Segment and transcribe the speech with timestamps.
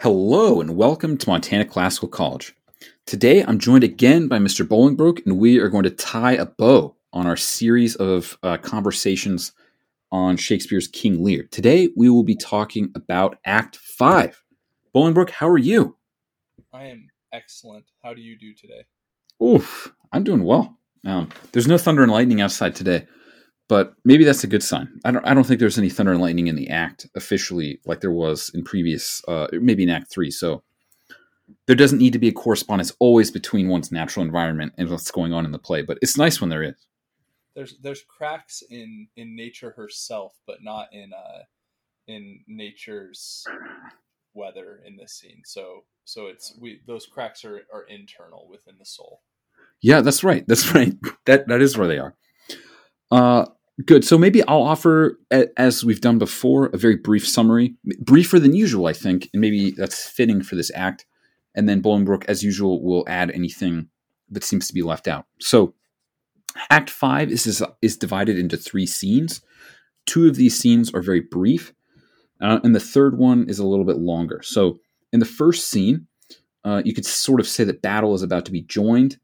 [0.00, 2.54] Hello and welcome to Montana Classical College.
[3.06, 4.62] Today I'm joined again by Mr.
[4.62, 9.52] Bolingbroke, and we are going to tie a bow on our series of uh, conversations
[10.12, 11.44] on Shakespeare's King Lear.
[11.44, 14.44] Today we will be talking about Act 5.
[14.94, 15.96] Bolingbroke, how are you?
[16.74, 17.86] I am excellent.
[18.04, 18.84] How do you do today?
[19.42, 20.76] Oof, I'm doing well.
[21.06, 23.06] Um, there's no thunder and lightning outside today,
[23.68, 25.00] but maybe that's a good sign.
[25.04, 25.26] I don't.
[25.26, 28.50] I don't think there's any thunder and lightning in the act officially, like there was
[28.54, 30.30] in previous, uh, maybe in Act Three.
[30.30, 30.62] So
[31.66, 35.32] there doesn't need to be a correspondence always between one's natural environment and what's going
[35.32, 35.82] on in the play.
[35.82, 36.86] But it's nice when there is.
[37.54, 41.42] There's there's cracks in in nature herself, but not in uh
[42.06, 43.44] in nature's
[44.34, 45.42] weather in this scene.
[45.44, 49.22] So so it's we those cracks are are internal within the soul.
[49.82, 50.44] Yeah, that's right.
[50.46, 50.94] That's right.
[51.24, 52.14] That that is where they are.
[53.10, 53.46] Uh,
[53.84, 54.04] good.
[54.04, 55.18] So maybe I'll offer,
[55.56, 59.72] as we've done before, a very brief summary, briefer than usual, I think, and maybe
[59.72, 61.06] that's fitting for this act.
[61.54, 63.88] And then Bolingbroke, as usual, will add anything
[64.30, 65.26] that seems to be left out.
[65.40, 65.74] So,
[66.70, 69.42] Act Five is is, divided into three scenes.
[70.06, 71.74] Two of these scenes are very brief,
[72.40, 74.40] uh, and the third one is a little bit longer.
[74.42, 74.78] So,
[75.12, 76.06] in the first scene,
[76.64, 79.18] uh, you could sort of say that battle is about to be joined.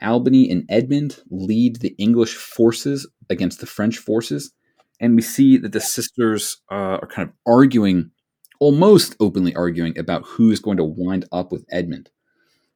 [0.00, 4.52] Albany and Edmund lead the English forces against the French forces,
[5.00, 8.10] and we see that the sisters uh, are kind of arguing,
[8.60, 12.10] almost openly arguing about who is going to wind up with Edmund,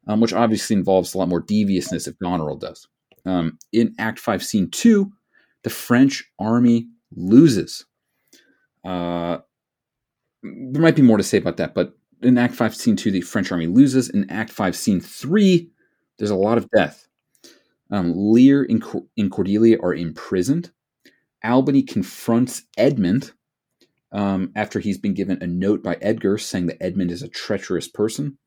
[0.09, 2.87] um, which obviously involves a lot more deviousness if Goneril does.
[3.25, 5.13] Um, in Act Five, Scene Two,
[5.63, 7.85] the French army loses.
[8.85, 9.39] Uh,
[10.43, 13.21] there might be more to say about that, but in Act 5, Scene 2, the
[13.21, 14.09] French army loses.
[14.09, 15.69] In Act 5, Scene 3,
[16.19, 17.07] there's a lot of death.
[17.93, 18.83] Um, Lear and,
[19.19, 20.73] and, Cordelia are imprisoned.
[21.45, 23.33] Albany confronts Edmund
[24.13, 27.89] um, after he's been given a note by Edgar saying that Edmund is a treacherous
[27.89, 28.39] person.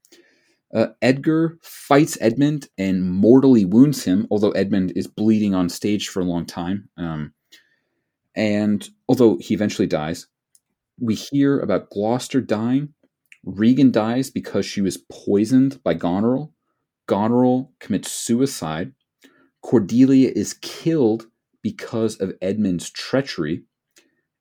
[0.73, 6.21] Uh, Edgar fights Edmund and mortally wounds him, although Edmund is bleeding on stage for
[6.21, 6.89] a long time.
[6.97, 7.33] Um,
[8.35, 10.27] and although he eventually dies,
[10.99, 12.93] we hear about Gloucester dying.
[13.43, 16.51] Regan dies because she was poisoned by Goneril.
[17.07, 18.93] Goneril commits suicide.
[19.65, 21.25] Cordelia is killed
[21.63, 23.63] because of Edmund's treachery,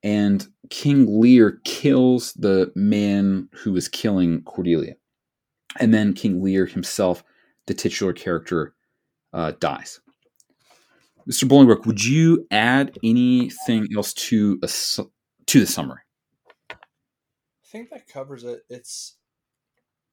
[0.03, 4.97] and King Lear kills the man who was killing Cordelia.
[5.81, 7.25] And then King Lear himself,
[7.67, 8.75] the titular character,
[9.33, 9.99] uh, dies.
[11.27, 11.49] Mr.
[11.49, 14.69] Bolingbroke, would you add anything else to a,
[15.47, 16.03] to the summary?
[16.71, 16.77] I
[17.65, 18.61] think that covers it.
[18.69, 19.17] It's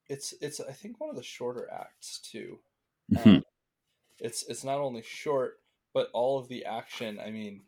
[0.07, 2.59] it's it's I think one of the shorter acts too.
[3.11, 3.39] Mm-hmm.
[4.21, 5.59] It's it's not only short
[5.93, 7.63] but all of the action i mean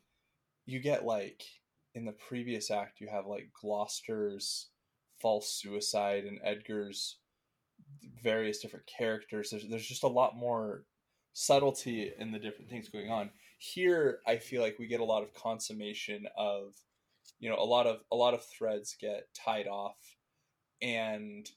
[0.65, 1.43] you get like
[1.93, 4.69] in the previous act you have like gloucester's
[5.21, 7.17] false suicide and edgar's
[8.21, 9.49] various different characters.
[9.49, 10.85] There's, there's just a lot more
[11.33, 13.31] subtlety in the different things going on.
[13.57, 16.75] Here i feel like we get a lot of consummation of
[17.39, 19.97] you know a lot of a lot of threads get tied off.
[20.81, 21.49] And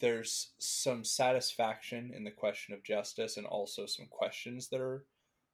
[0.00, 5.04] there's some satisfaction in the question of justice and also some questions that are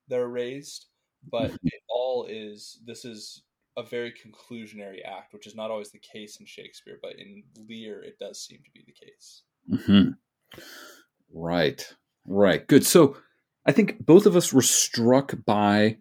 [0.09, 0.87] that are raised
[1.31, 3.43] but it all is this is
[3.77, 8.03] a very conclusionary act which is not always the case in shakespeare but in lear
[8.03, 9.43] it does seem to be the case.
[9.71, 10.11] Mm-hmm.
[11.33, 11.95] right.
[12.27, 12.67] Right.
[12.67, 12.85] Good.
[12.85, 13.17] So
[13.67, 15.99] i think both of us were struck by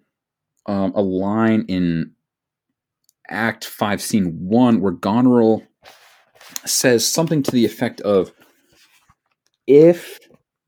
[0.65, 2.11] um, a line in
[3.29, 5.63] act 5 scene 1 where goneril
[6.65, 8.31] says something to the effect of
[9.67, 10.19] if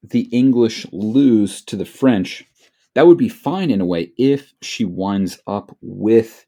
[0.03, 2.43] the English lose to the French,
[2.93, 6.45] that would be fine in a way if she winds up with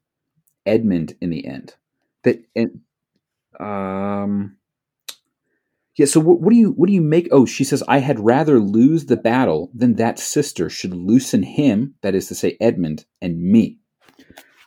[0.66, 1.74] Edmund in the end.
[2.22, 2.80] That and
[3.60, 4.56] um
[5.96, 7.28] yeah, so what, what, do you what do you make?
[7.30, 11.94] Oh, she says, "I had rather lose the battle than that sister should loosen him,
[12.02, 13.78] that is to say, Edmund and me."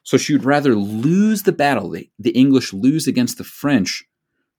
[0.04, 4.07] So she would rather lose the battle, the, the English lose against the French,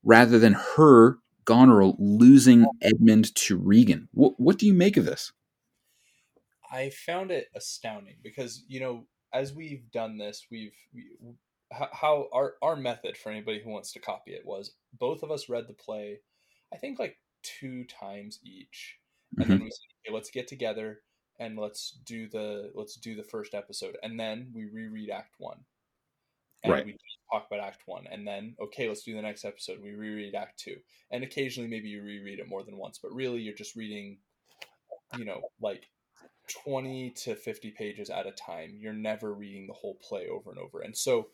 [0.03, 4.09] rather than her, Goneril, losing Edmund to Regan.
[4.13, 5.33] What, what do you make of this?
[6.71, 11.05] I found it astounding because, you know, as we've done this, we've we,
[11.71, 15.49] how our our method for anybody who wants to copy it was both of us
[15.49, 16.21] read the play,
[16.73, 18.97] I think like two times each,
[19.37, 19.53] and mm-hmm.
[19.53, 21.01] then we said, okay, let's get together
[21.39, 25.61] and let's do the let's do the first episode, and then we reread Act One,
[26.65, 26.85] and right.
[26.87, 26.97] we
[27.33, 30.59] talk about act one and then okay let's do the next episode we reread act
[30.59, 30.77] two
[31.11, 34.19] and occasionally maybe you reread it more than once but really you're just reading
[35.17, 35.89] you know like
[36.65, 40.59] 20 to 50 pages at a time you're never reading the whole play over and
[40.59, 41.29] over and so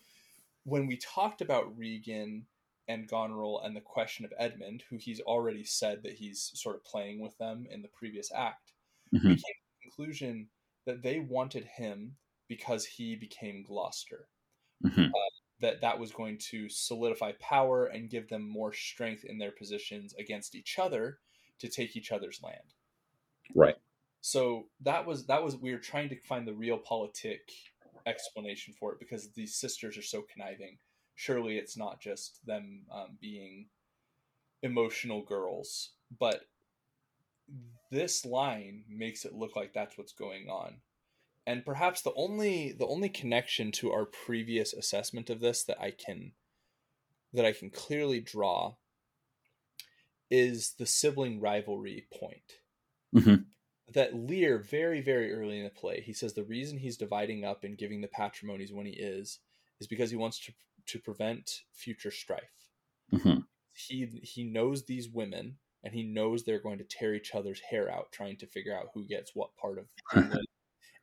[0.65, 2.47] when we talked about regan
[2.89, 6.85] and Goneril and the question of Edmund, who he's already said that he's sort of
[6.85, 8.73] playing with them in the previous act,
[9.13, 9.23] Mhm.
[9.23, 10.51] we came to the conclusion
[10.85, 12.17] that they wanted him
[12.47, 14.29] because he became Gloucester.
[14.85, 15.11] Mhm.
[15.61, 20.15] That that was going to solidify power and give them more strength in their positions
[20.15, 21.21] against each other
[21.61, 22.75] to take each other's land.
[23.55, 23.77] Right.
[24.21, 27.51] So that was that was we were trying to find the realpolitik
[28.07, 30.79] explanation for it because these sisters are so conniving.
[31.15, 33.69] Surely it's not just them um, being
[34.63, 36.49] emotional girls, but
[37.91, 40.77] this line makes it look like that's what's going on.
[41.47, 45.91] And perhaps the only the only connection to our previous assessment of this that I
[45.91, 46.33] can
[47.33, 48.77] that I can clearly draw
[50.31, 52.61] is the sibling rivalry point
[53.13, 53.55] Mhm.
[53.89, 57.65] that Lear very very early in the play he says the reason he's dividing up
[57.65, 59.41] and giving the patrimonies when he is
[59.81, 60.53] is because he wants to
[60.87, 62.71] to prevent future strife.
[63.13, 63.45] Mhm.
[63.75, 67.91] He he knows these women and he knows they're going to tear each other's hair
[67.91, 69.91] out trying to figure out who gets what part of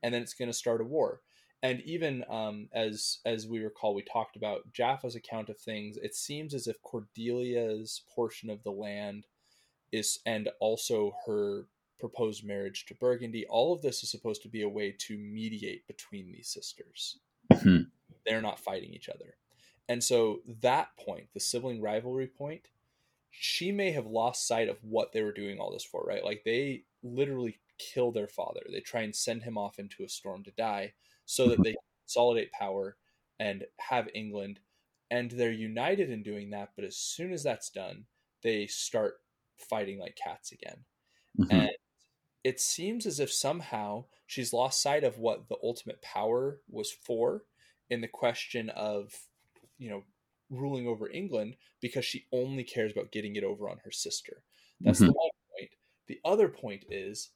[0.03, 1.21] and then it's going to start a war.
[1.63, 5.98] And even um, as as we recall, we talked about Jaffa's account of things.
[5.98, 9.27] It seems as if Cordelia's portion of the land
[9.92, 11.68] is, and also her
[12.00, 13.45] proposed marriage to Burgundy.
[13.45, 17.19] All of this is supposed to be a way to mediate between these sisters.
[17.51, 17.92] Mhm.
[18.25, 19.36] They're not fighting each other,
[19.88, 22.69] and so that point, the sibling rivalry point,
[23.30, 26.04] she may have lost sight of what they were doing all this for.
[26.04, 27.59] Right, like they literally
[27.94, 28.62] kill their father.
[28.72, 30.94] They try and send him off into a storm to die
[31.25, 31.75] so that they
[32.06, 32.98] consolidate power
[33.39, 34.60] and have England.
[35.10, 36.69] And they're united in doing that.
[36.75, 38.06] But as soon as that's done,
[38.44, 39.16] they start
[39.57, 40.86] fighting like cats again.
[41.39, 41.51] Mhm.
[41.51, 41.72] And
[42.44, 47.45] it seems as if somehow she's lost sight of what the ultimate power was for
[47.89, 49.28] in the question of,
[49.78, 50.04] you know,
[50.50, 54.44] ruling over England because she only cares about getting it over on her sister.
[54.80, 55.72] That's the one point.
[56.07, 57.30] The other point is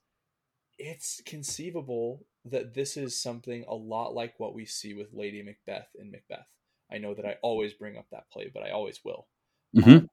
[0.77, 5.95] it's conceivable that this is something a lot like what we see with Lady Macbeth
[5.95, 6.47] in Macbeth.
[6.91, 9.27] I know that I always bring up that play, but I always will.
[9.73, 10.07] Mhm.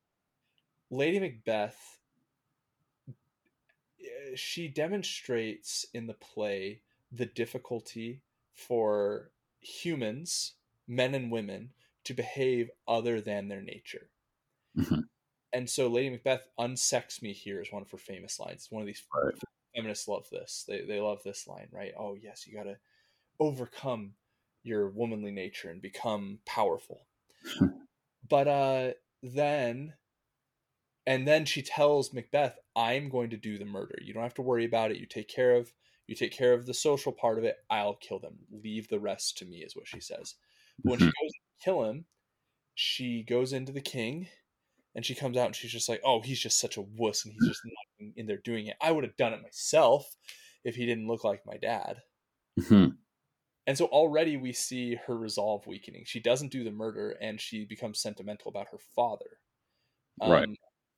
[0.90, 1.98] Lady Macbeth,
[4.00, 8.22] eh, she demonstrates in the play the difficulty
[8.52, 10.54] for humans,
[10.86, 11.72] men and women,
[12.04, 14.10] to behave other than their nature.
[14.74, 15.02] Mhm.
[15.52, 18.70] And so Lady Macbeth, unsex me here is one of her famous lines.
[18.70, 19.34] One of these Right.
[19.74, 20.64] Feminists love this.
[20.68, 21.92] They, they love this line, right?
[21.98, 22.78] Oh, yes, you got to
[23.40, 24.14] overcome
[24.62, 27.06] your womanly nature and become powerful.
[28.28, 28.92] but uh,
[29.22, 29.94] then,
[31.06, 33.98] and then she tells Macbeth, I'm going to do the murder.
[34.02, 34.98] You don't have to worry about it.
[34.98, 35.72] You take care of
[36.08, 37.56] you take care of the social part of it.
[37.70, 38.38] I'll kill them.
[38.50, 40.34] Leave the rest to me, is what she says.
[40.84, 41.12] But when she Mhm.
[41.22, 42.06] goes to kill him,
[42.74, 44.28] she goes into the king
[44.94, 47.34] and she comes out and she's just like, oh, he's just such a wuss and
[47.34, 48.76] he's just not in there doing it.
[48.80, 50.16] I would have done it myself
[50.64, 52.02] if he didn't look like my dad.
[52.58, 52.96] Mhm.
[53.66, 56.04] And so already we see her resolve weakening.
[56.04, 59.40] She doesn't do the murder and she becomes sentimental about her father.
[60.24, 60.48] Right.
[60.48, 60.56] Um,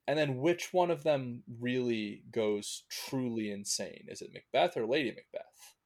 [0.08, 4.06] and then which one of them really goes truly insane?
[4.08, 5.76] Is it Macbeth or Lady Macbeth?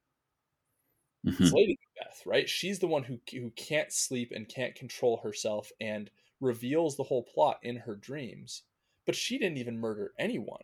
[1.39, 1.53] It's Mhm.
[1.53, 2.49] Lady Macbeth, right?
[2.49, 7.23] She's the one who who can't sleep and can't control herself and reveals the whole
[7.23, 8.63] plot in her dreams.
[9.05, 10.63] But she didn't even murder anyone.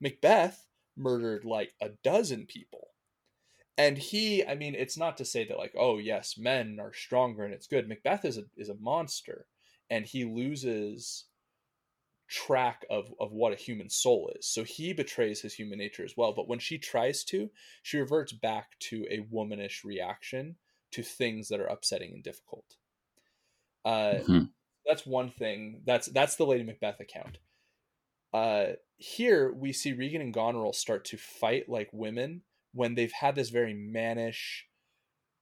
[0.00, 2.94] Macbeth murdered like a dozen people.
[3.78, 7.44] And he, I mean, it's not to say that like, oh yes, men are stronger
[7.44, 7.88] and it's good.
[7.88, 9.48] Macbeth is a is a monster,
[9.90, 11.26] and he loses
[12.28, 14.48] track of of what a human soul is.
[14.48, 16.32] So he betrays his human nature as well.
[16.32, 17.50] But when she tries to,
[17.82, 20.56] she reverts back to a womanish reaction
[20.92, 22.76] to things that are upsetting and difficult.
[23.84, 24.55] Uh, Mhm.
[24.88, 25.82] That's one thing.
[25.86, 27.38] That's that's the Lady Macbeth account.
[28.32, 33.34] Uh, here we see Regan and Goneril start to fight like women when they've had
[33.34, 34.66] this very mannish,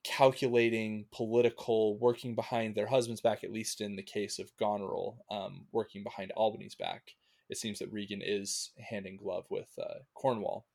[0.05, 3.43] calculating, political, working behind their husband's back.
[3.45, 7.13] At least in the case of Goneril, um, working behind Albany's back.
[7.51, 10.67] It seems that Regan is hand in glove with uh, Cornwall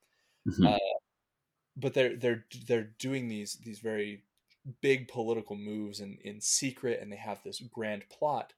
[0.47, 0.77] Mhm.
[1.75, 4.23] but they're they're they're doing these these very
[4.81, 8.53] big political moves in in secret and they have this grand plot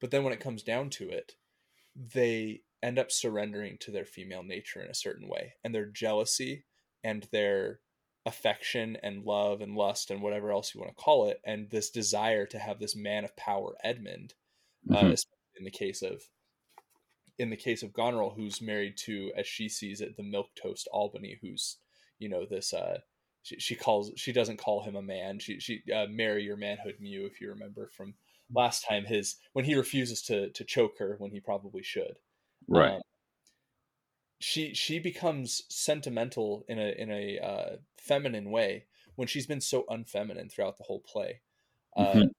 [0.00, 1.34] but then when it comes down to it
[1.94, 6.64] they end up surrendering to their female nature in a certain way and their jealousy
[7.02, 7.80] and their
[8.26, 11.90] affection and love and lust and whatever else you want to call it and this
[11.90, 14.34] desire to have this man of power edmund
[14.90, 15.12] uh, Mhm.
[15.12, 16.22] especially in the case of
[17.38, 20.88] in the case of Goneril, who's married to, as she sees it, the milk toast
[20.90, 21.76] Albany, who's
[22.18, 22.72] you know this.
[22.72, 23.00] Uh,
[23.42, 25.38] she, she calls she doesn't call him a man.
[25.38, 28.14] She she uh, marry your manhood, Mew, if you remember from
[28.52, 32.18] last time his when he refuses to to choke her when he probably should.
[32.68, 32.94] Right.
[32.96, 33.02] Um,
[34.38, 39.84] she she becomes sentimental in a in a uh, feminine way when she's been so
[39.88, 41.40] unfeminine throughout the whole play.
[41.96, 42.30] Uh, Mhm.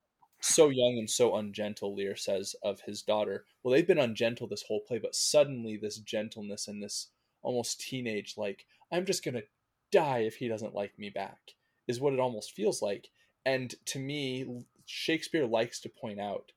[0.42, 3.46] So young and so ungentle, Lear says of his daughter.
[3.64, 7.10] Well, they've been ungentle this whole play, but suddenly this gentleness and this
[7.42, 9.44] almost teenage like I'm just gonna
[9.92, 11.56] die if he doesn't like me back
[11.88, 13.10] is what it almost feels like.
[13.46, 16.54] And to me, Shakespeare likes to point out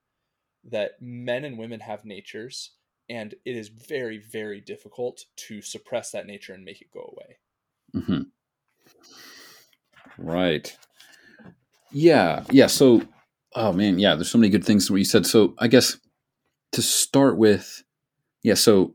[0.64, 2.70] that men and women have natures,
[3.08, 8.04] and it is very, very difficult to suppress that nature and make it go away.
[8.06, 8.22] hmm
[10.16, 10.76] Right.
[11.92, 12.44] Yeah.
[12.50, 12.66] Yeah.
[12.66, 13.02] So,
[13.54, 14.14] oh man, yeah.
[14.14, 15.26] There's so many good things what you said.
[15.26, 15.96] So I guess
[16.72, 17.82] to start with,
[18.42, 18.54] yeah.
[18.54, 18.94] So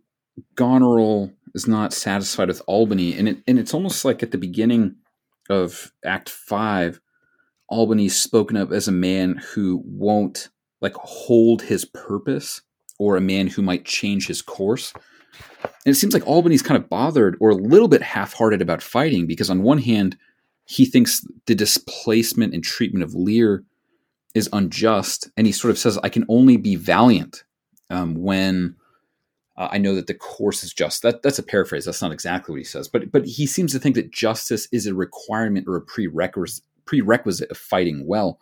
[0.55, 4.95] Goneril is not satisfied with Albany, and it and it's almost like at the beginning
[5.49, 7.01] of Act Five,
[7.69, 10.49] Albany's spoken of as a man who won't
[10.81, 12.61] like hold his purpose,
[12.99, 14.93] or a man who might change his course.
[15.33, 19.27] And it seems like Albany's kind of bothered or a little bit half-hearted about fighting
[19.27, 20.17] because on one hand,
[20.65, 23.63] he thinks the displacement and treatment of Lear
[24.33, 27.43] is unjust, and he sort of says, "I can only be valiant
[27.89, 28.75] um, when
[29.57, 31.85] uh, I know that the course is just." That that's a paraphrase.
[31.85, 34.87] That's not exactly what he says, but but he seems to think that justice is
[34.87, 38.39] a requirement or a prerequisite prerequisite of fighting well,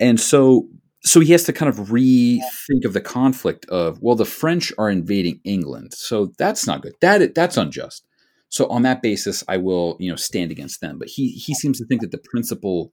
[0.00, 0.68] and so
[1.02, 4.90] so he has to kind of rethink of the conflict of well, the French are
[4.90, 6.94] invading England, so that's not good.
[7.00, 8.04] That that's unjust.
[8.50, 10.98] So on that basis, I will you know stand against them.
[10.98, 12.92] But he he seems to think that the principle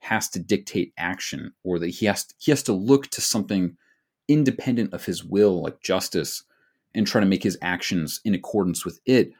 [0.00, 3.76] has to dictate action, or that he has to, he has to look to something
[4.28, 6.42] independent of his will, like justice,
[6.94, 9.32] and try to make his actions in accordance with it.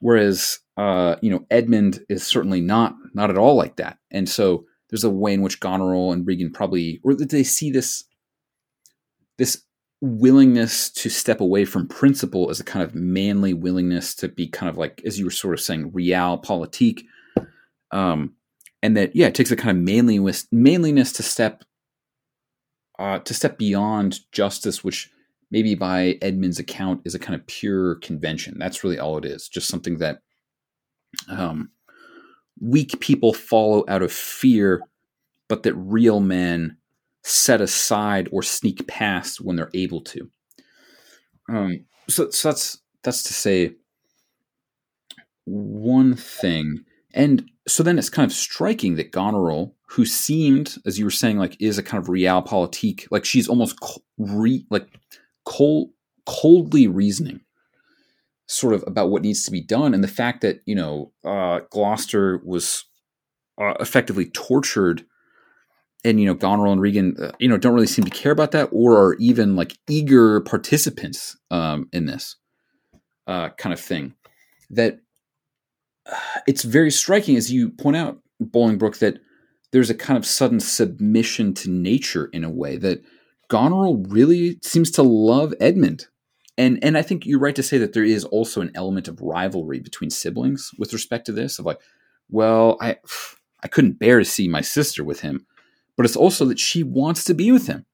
[0.00, 4.66] Whereas uh, you know Edmund is certainly not not at all like that, and so
[4.90, 8.04] there's a way in which Goneril and Regan probably or they see this
[9.38, 9.62] this
[10.00, 14.68] willingness to step away from principle as a kind of manly willingness to be kind
[14.68, 17.02] of like as you were sort of saying realpolitik.
[17.90, 18.34] Um
[18.82, 21.64] and that yeah it takes a kind of manliness manliness to step
[22.98, 25.10] uh to step beyond justice which
[25.50, 29.48] maybe by edmund's account is a kind of pure convention that's really all it is
[29.48, 30.20] just something that
[31.28, 31.70] um
[32.60, 34.82] weak people follow out of fear
[35.48, 36.76] but that real men
[37.26, 40.30] set aside or sneak past when they're able to.
[41.48, 43.72] Um, so, so that's that's to say
[45.44, 46.84] one thing,
[47.14, 51.38] and so then it's kind of striking that Goneril, who seemed, as you were saying,
[51.38, 53.78] like is a kind of realpolitik, like she's almost
[54.18, 54.88] re, like
[55.46, 55.90] cold,
[56.26, 57.40] coldly reasoning,
[58.46, 61.60] sort of about what needs to be done, and the fact that you know uh,
[61.70, 62.84] Gloucester was
[63.58, 65.06] uh, effectively tortured
[66.06, 68.52] and you know Goneril and Regan, uh, you know, don't really seem to care about
[68.52, 72.36] that, or are even like eager participants um, in this
[73.26, 74.14] uh, kind of thing.
[74.70, 75.00] That
[76.10, 79.18] uh, it's very striking, as you point out, Bolingbroke, that
[79.72, 83.02] there's a kind of sudden submission to nature in a way that
[83.48, 86.06] Goneril really seems to love Edmund,
[86.58, 89.20] and and I think you're right to say that there is also an element of
[89.20, 91.58] rivalry between siblings with respect to this.
[91.58, 91.80] Of like,
[92.28, 92.96] well, I
[93.62, 95.46] I couldn't bear to see my sister with him
[95.96, 97.86] but it's also that she wants to be with him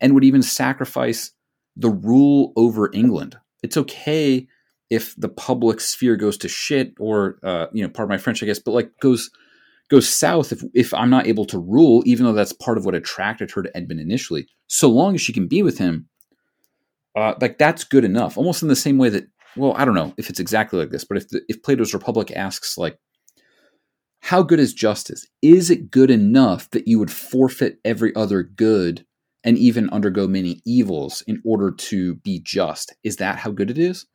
[0.00, 1.30] and would even sacrifice
[1.76, 3.38] the rule over England.
[3.62, 4.46] It's okay
[4.90, 8.42] if the public sphere goes to shit or uh, you know part of my French
[8.42, 9.30] I guess, but like goes
[9.90, 12.94] goes south if if I'm not able to rule, even though that's part of what
[12.94, 14.48] attracted her to Edmund initially.
[14.66, 16.08] So long as she can be with him,
[17.14, 18.36] uh, like that's good enough.
[18.38, 19.24] Almost in the same way that
[19.56, 22.32] well, I don't know if it's exactly like this, but if the, if Plato's Republic
[22.34, 22.98] asks like
[24.24, 25.26] how good is justice?
[25.42, 29.04] Is it good enough that you would forfeit every other good
[29.44, 32.96] and even undergo many evils in order to be just?
[33.04, 34.06] Is that how good it is?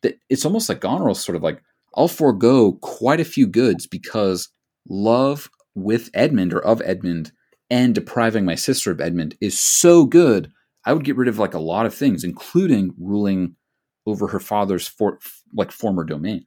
[0.00, 1.62] That it's almost like Goneril's sort of like,
[1.94, 4.48] I'll forego quite a few goods because
[4.88, 7.32] love with Edmund or of Edmund
[7.70, 10.52] and depriving my sister of Edmund is so good.
[10.84, 13.56] I would get rid of like a lot of things, including ruling
[14.06, 15.18] over her father's for,
[15.54, 16.46] like former domain.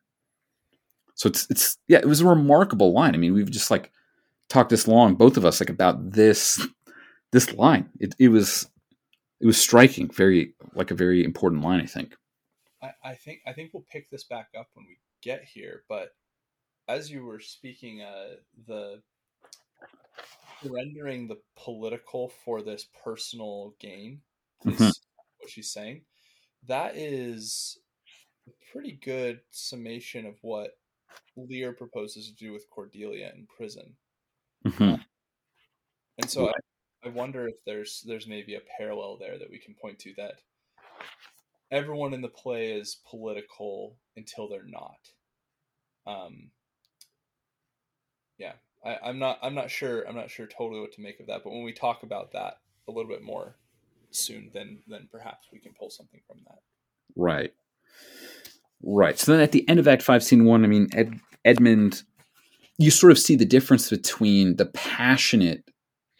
[1.15, 3.13] So it's it's yeah, it was a remarkable line.
[3.13, 3.91] I mean, we've just like
[4.49, 6.65] talked this long, both of us, like about this
[7.31, 7.89] this line.
[7.99, 8.67] It it was
[9.39, 12.15] it was striking, very like a very important line, I think.
[12.81, 16.09] I, I think I think we'll pick this back up when we get here, but
[16.91, 18.35] as you were speaking, uh,
[18.67, 19.01] the
[20.63, 24.21] rendering the political for this personal gain
[24.65, 24.93] is Mhm.
[25.37, 26.05] what she's saying.
[26.63, 27.79] That is
[28.47, 30.77] a pretty good summation of what
[31.35, 33.97] Lear proposes to do with Cordelia in prison.
[34.65, 35.05] Mhm.
[36.17, 36.53] And so I,
[37.03, 40.35] I wonder if there's there's maybe a parallel there that we can point to that
[41.71, 45.13] everyone in the play is political until they're not.
[46.05, 46.51] Um,
[48.41, 51.27] yeah, I, I'm not I'm not sure I'm not sure totally what to make of
[51.27, 51.43] that.
[51.43, 52.57] But when we talk about that
[52.87, 53.55] a little bit more
[54.09, 56.59] soon, then then perhaps we can pull something from that.
[57.15, 57.53] Right.
[58.83, 59.17] Right.
[59.19, 62.01] So then at the end of Act Five, Scene One, I mean, Ed, Edmund,
[62.79, 65.63] you sort of see the difference between the passionate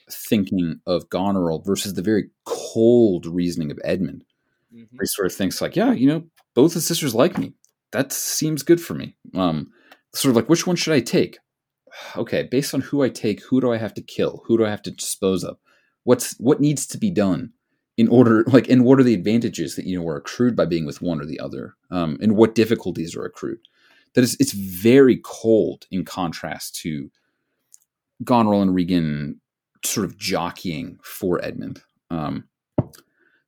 [0.09, 4.23] thinking of Goneril versus the very cold reasoning of Edmund.
[4.71, 4.97] Mm-hmm.
[4.99, 7.53] He sort of thinks like, yeah, you know, both the sisters like me.
[7.93, 9.15] That seems good for me.
[9.33, 9.71] Um,
[10.13, 11.39] sort of like, which one should I take?
[12.15, 14.43] Okay, based on who I take, who do I have to kill?
[14.45, 15.57] Who do I have to dispose of?
[16.03, 17.53] What's what needs to be done?
[17.97, 20.85] in order like and what are the advantages that you know are accrued by being
[20.85, 23.59] with one or the other um, and what difficulties are accrued
[24.13, 27.09] that is it's very cold in contrast to
[28.23, 29.39] Goneril and Regan
[29.83, 32.45] sort of jockeying for Edmund um,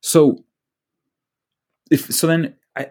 [0.00, 0.44] so
[1.90, 2.88] if so then I,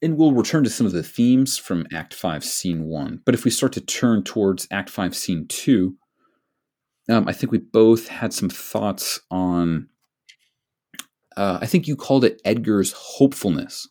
[0.00, 3.44] and we'll return to some of the themes from act 5 scene 1 but if
[3.44, 5.94] we start to turn towards act 5 scene 2
[7.10, 9.88] um, i think we both had some thoughts on
[11.36, 13.88] uh, I think you called it Edgar's hopefulness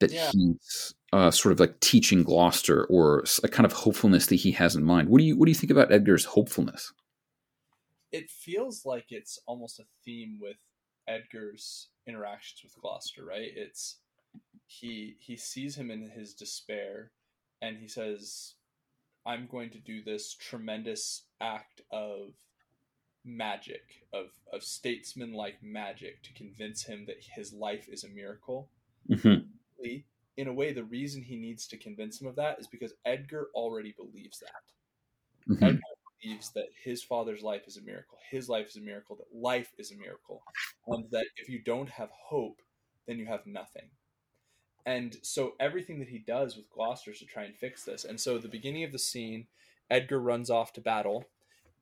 [0.00, 0.30] that yeah.
[0.32, 4.76] he's uh, sort of like teaching Gloucester, or a kind of hopefulness that he has
[4.76, 5.08] in mind.
[5.08, 6.92] What do you what do you think about Edgar's hopefulness?
[8.12, 10.56] It feels like it's almost a theme with
[11.08, 13.50] Edgar's interactions with Gloucester, right?
[13.54, 13.98] It's
[14.66, 17.12] he he sees him in his despair,
[17.62, 18.54] and he says,
[19.26, 22.34] "I'm going to do this tremendous act of
[23.24, 28.70] magic of of statesman like magic to convince him that his life is a miracle.
[29.10, 29.44] Mm-hmm.
[30.36, 33.48] In a way, the reason he needs to convince him of that is because Edgar
[33.54, 35.52] already believes that.
[35.52, 35.64] Mm-hmm.
[35.64, 35.80] Edgar
[36.22, 38.18] believes that his father's life is a miracle.
[38.30, 39.16] His life is a miracle.
[39.16, 40.42] That life is a miracle,
[40.86, 42.60] and that if you don't have hope,
[43.06, 43.90] then you have nothing.
[44.86, 48.04] And so everything that he does with Gloucester is to try and fix this.
[48.04, 49.46] And so the beginning of the scene,
[49.90, 51.26] Edgar runs off to battle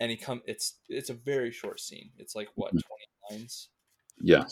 [0.00, 2.80] and he come it's it's a very short scene it's like what mm.
[3.30, 3.68] 20 lines
[4.20, 4.44] yeah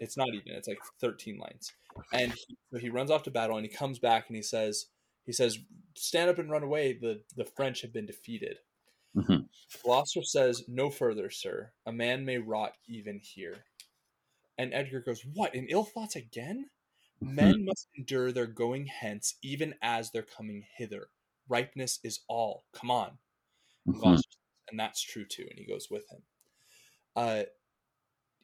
[0.00, 1.72] it's not even it's like 13 lines
[2.12, 4.86] and he, so he runs off to battle and he comes back and he says
[5.24, 5.58] he says
[5.96, 8.58] stand up and run away the the french have been defeated
[9.16, 9.42] mm-hmm.
[9.84, 11.70] gloucester says no further sir.
[11.86, 13.64] A man may rot even here.
[14.58, 16.66] And edgar goes what in ill thoughts again?
[17.22, 17.34] Mm-hmm.
[17.34, 21.08] men must endure their going hence even as they're coming hither.
[21.50, 22.64] Ripeness is all.
[22.72, 23.18] Come on.
[23.86, 24.16] Mm-hmm.
[24.70, 25.46] And that's true too.
[25.50, 26.22] And he goes with him.
[27.16, 27.42] Uh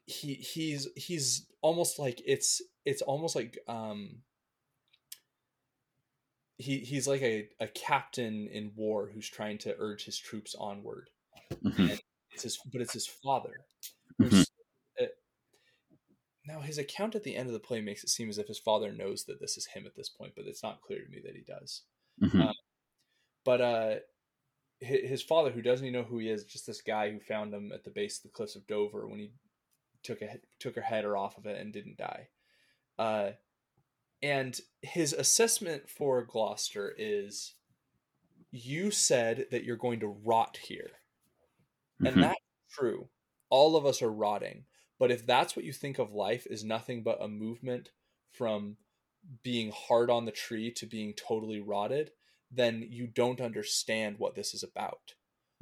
[0.06, 4.18] he he's he's almost like it's it's almost like um
[6.58, 11.10] he he's like a, a captain in war who's trying to urge his troops onward
[11.52, 11.94] mm-hmm.
[12.32, 13.60] it's his but it's his father
[14.20, 14.42] mm-hmm.
[16.46, 18.58] now his account at the end of the play makes it seem as if his
[18.58, 21.20] father knows that this is him at this point but it's not clear to me
[21.24, 21.82] that he does
[22.22, 22.40] mm-hmm.
[22.42, 22.54] um,
[23.44, 23.94] but uh
[24.80, 27.72] his father, who doesn't even know who he is, just this guy who found him
[27.72, 29.30] at the base of the cliffs of Dover when he
[30.02, 32.28] took a took her header off of it and didn't die.
[32.98, 33.30] Uh,
[34.26, 37.54] and his assessment for Gloucester is,
[38.50, 40.90] you said that you're going to rot here,
[42.02, 42.06] mm-hmm.
[42.06, 42.40] and that's
[42.72, 43.08] true.
[43.50, 44.64] All of us are rotting,
[44.98, 47.90] but if that's what you think of life is nothing but a movement
[48.32, 48.78] from
[49.44, 52.10] being hard on the tree to being totally rotted,
[52.50, 55.14] then you don't understand what this is about.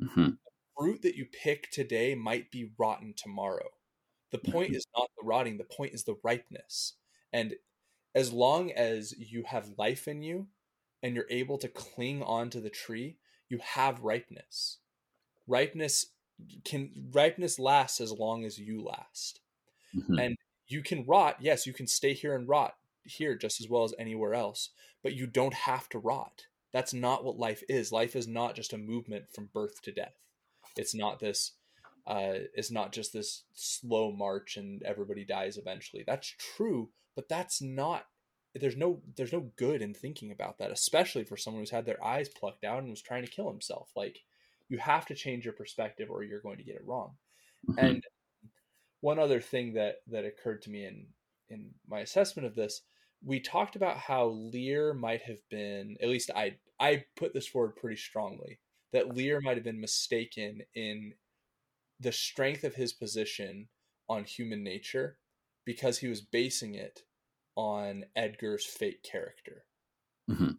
[0.03, 0.25] Mm-hmm.
[0.25, 0.37] The
[0.79, 3.69] fruit that you pick today might be rotten tomorrow.
[4.33, 4.77] The point mm-hmm.
[4.77, 6.95] is not the rotting, the point is the ripeness.
[7.31, 7.57] And
[8.15, 10.47] as long as you have life in you
[11.03, 13.17] and you're able to cling onto the tree,
[13.49, 14.79] you have ripeness.
[15.47, 16.07] Ripeness
[16.65, 19.41] can ripeness lasts as long as you last.
[19.95, 20.19] Mm-hmm.
[20.19, 22.75] And you can rot, yes, you can stay here and rot
[23.05, 24.71] here just as well as anywhere else,
[25.03, 26.47] but you don't have to rot.
[26.73, 27.93] That's not what life is.
[27.93, 30.15] Life is not just a movement from birth to death.
[30.77, 31.53] It's not this.
[32.07, 36.05] Uh, it's not just this slow march and everybody dies eventually.
[36.07, 38.07] That's true, but that's not.
[38.55, 42.03] There's no there's no good in thinking about that, especially for someone who's had their
[42.05, 43.91] eyes plucked out and was trying to kill himself.
[43.97, 44.21] Like
[44.69, 47.15] you have to change your perspective, or you're going to get it wrong.
[47.69, 47.85] Mm-hmm.
[47.85, 48.05] And
[49.01, 51.07] one other thing that that occurred to me in
[51.49, 52.83] in my assessment of this
[53.25, 57.77] we talked about how Lear might have been, at least I I put this forward
[57.77, 58.59] pretty strongly,
[58.93, 61.15] that Lear might have been mistaken in
[62.01, 63.69] the strength of his position
[64.09, 65.17] on human nature
[65.65, 67.01] because he was basing it
[67.57, 69.65] on Edgar's fake character.
[70.31, 70.53] Mm-hmm.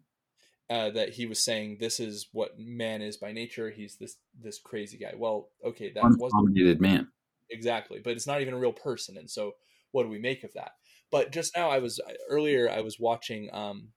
[0.70, 3.72] uh, that he was saying this is what man is by nature.
[3.72, 5.14] He's this this crazy guy.
[5.18, 7.08] Well, okay, that was unaccommodated man.
[7.50, 9.18] exactly, but it's not even a real person.
[9.18, 9.54] And so,
[9.92, 10.74] what do we make of that?
[11.12, 12.70] But just now, I was earlier.
[12.70, 13.50] I was watching.
[13.54, 13.90] Um,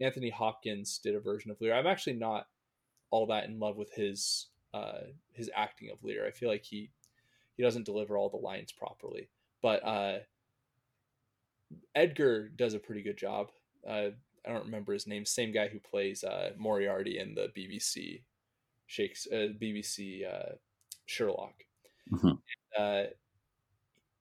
[0.00, 1.74] Anthony Hopkins did a version of Lear.
[1.74, 2.48] I'm actually not
[3.10, 6.26] all that in love with his uh, his acting of Lear.
[6.26, 6.90] I feel like he
[7.56, 9.28] he doesn't deliver all the lines properly.
[9.62, 10.18] But uh,
[11.94, 13.50] Edgar does a pretty good job.
[13.88, 14.10] Uh,
[14.46, 15.24] I don't remember his name.
[15.24, 18.22] Same guy who plays uh, Moriarty in the BBC
[18.86, 20.54] Shakes uh, BBC uh,
[21.06, 21.54] Sherlock.
[22.12, 22.32] Mm-hmm.
[22.78, 23.02] Uh,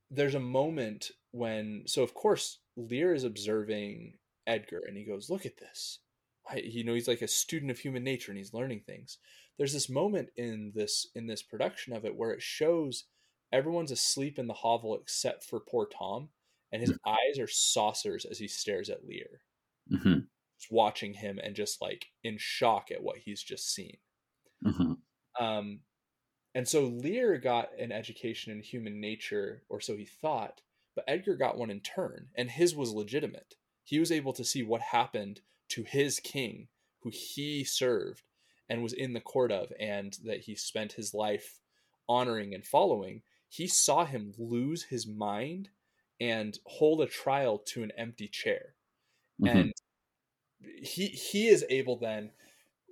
[0.10, 4.13] there's a moment when, so of course, Lear is observing
[4.47, 5.99] Edgar, and he goes, "Look at this."
[6.49, 9.17] I, you know, he's like a student of human nature, and he's learning things.
[9.58, 13.05] There's this moment in this in this production of it where it shows
[13.51, 16.29] everyone's asleep in the hovel except for poor Tom,
[16.71, 17.10] and his mm-hmm.
[17.10, 19.41] eyes are saucers as he stares at Lear,
[19.91, 20.19] mm-hmm.
[20.60, 23.97] just watching him and just like in shock at what he's just seen.
[24.65, 25.43] Mm-hmm.
[25.43, 25.80] Um,
[26.54, 30.62] and so Lear got an education in human nature, or so he thought,
[30.95, 33.56] but Edgar got one in turn, and his was legitimate.
[33.84, 36.69] He was able to see what happened to his king,
[37.01, 38.23] who he served
[38.69, 41.60] and was in the court of, and that he spent his life
[42.08, 45.69] honoring and following he saw him lose his mind
[46.19, 48.75] and hold a trial to an empty chair.
[49.41, 49.58] Mm-hmm.
[49.58, 49.73] And
[50.60, 52.32] he he is able then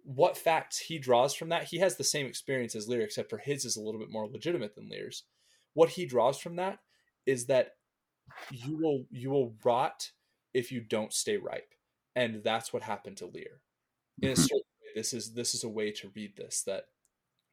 [0.04, 3.38] what facts he draws from that he has the same experience as Lear except for
[3.38, 5.24] his is a little bit more legitimate than Lear's.
[5.74, 6.80] What he draws from that
[7.26, 7.76] is that
[8.52, 10.12] you will you will rot
[10.54, 11.74] if you don't stay ripe.
[12.16, 13.62] And that's what happened to Lear.
[14.22, 14.42] In a mm-hmm.
[14.42, 16.86] certain way, this is this is a way to read this that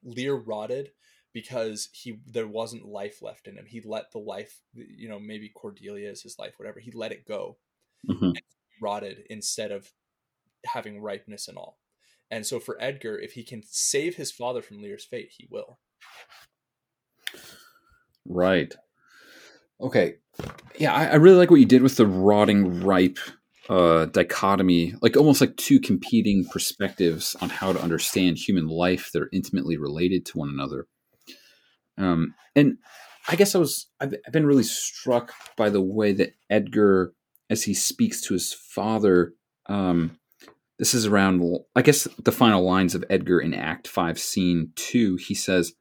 [0.02, 0.90] Lear rotted
[1.33, 3.66] because he there wasn't life left in him.
[3.66, 6.81] He let the life, you know, maybe Cordelia is his life, whatever.
[6.81, 7.59] He let it go,
[8.09, 8.33] mm-hmm.
[8.83, 9.93] rotted instead of
[10.64, 11.79] having ripeness and all.
[12.31, 15.79] And so for Edgar, if he can save his father from Lear's fate, he will.
[18.27, 18.75] Right.
[19.81, 20.16] Okay.
[20.79, 23.19] Yeah, I, I really like what you did with the rotting ripe
[23.69, 29.23] uh, dichotomy, like almost like two competing perspectives on how to understand human life that
[29.23, 30.87] are intimately related to one another.
[32.00, 32.78] Um, and
[33.28, 37.12] I guess I was I've, I've been really struck by the way that Edgar,
[37.48, 39.34] as he speaks to his father,
[39.66, 40.18] um,
[40.78, 41.42] this is around
[41.76, 45.16] I guess the final lines of Edgar in Act Five, Scene Two.
[45.16, 45.74] He says,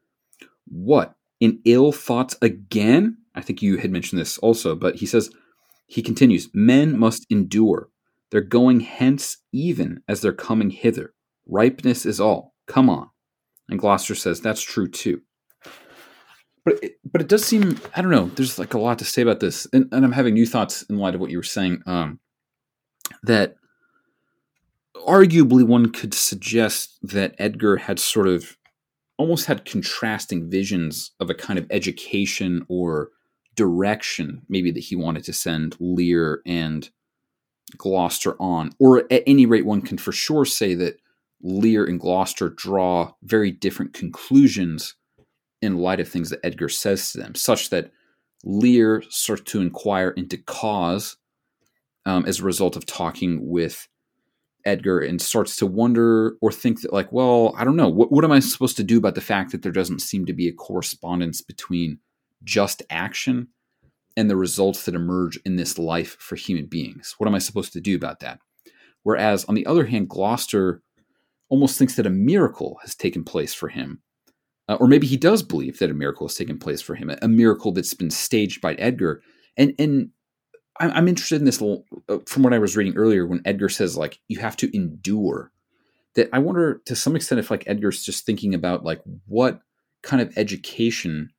[0.67, 5.31] "What in ill thoughts again?" I think you had mentioned this also, but he says
[5.87, 7.89] he continues, "Men must endure."
[8.31, 11.15] They're going hence even as they're coming hither.
[11.47, 12.53] Ripeness is all.
[12.67, 13.09] Come on.
[13.67, 15.23] And Gloucester says, That's true too
[16.69, 18.27] but it, but it does seem I don't know.
[18.35, 20.97] There's like a lot to say about this, and, and I'm having new thoughts in
[20.97, 21.81] light of what you were saying.
[21.87, 22.19] Um,
[23.23, 23.55] that
[24.95, 28.55] arguably one could suggest that Edgar had sort of
[29.17, 33.09] almost had contrasting visions of a kind of education or
[33.55, 36.89] direction, maybe that he wanted to send Lear and
[37.77, 40.99] Gloucester on, or at any rate, one can for sure say that
[41.41, 44.95] Lear and Gloucester draw very different conclusions
[45.61, 47.91] in light of things that Edgar says to them, such that
[48.43, 51.17] Lear starts to inquire into cause
[52.05, 53.87] um, as a result of talking with
[54.65, 58.23] Edgar and starts to wonder or think that, like, well, I don't know, what, what
[58.23, 60.53] am I supposed to do about the fact that there doesn't seem to be a
[60.53, 61.99] correspondence between
[62.43, 63.49] just action
[64.15, 67.15] and the results that emerge in this life for human beings?
[67.17, 68.39] What am I supposed to do about that?
[69.03, 70.81] Whereas, on the other hand, Gloucester
[71.49, 74.01] almost thinks that a miracle has taken place for him
[74.69, 77.27] uh, or maybe he does believe that a miracle has taken place for him, a,
[77.27, 79.21] miracle that's been staged by Edgar.
[79.57, 80.11] And and
[80.79, 84.19] I'm, interested in this uh, from what I was reading earlier when Edgar says like
[84.27, 85.51] you have to endure.
[86.15, 89.59] That I wonder to some extent if like Edgar's just thinking about like what
[90.03, 91.31] kind of education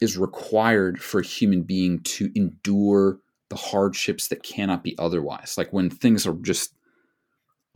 [0.00, 5.54] is required for a human being to endure the hardships that cannot be otherwise.
[5.56, 6.74] Like when things are just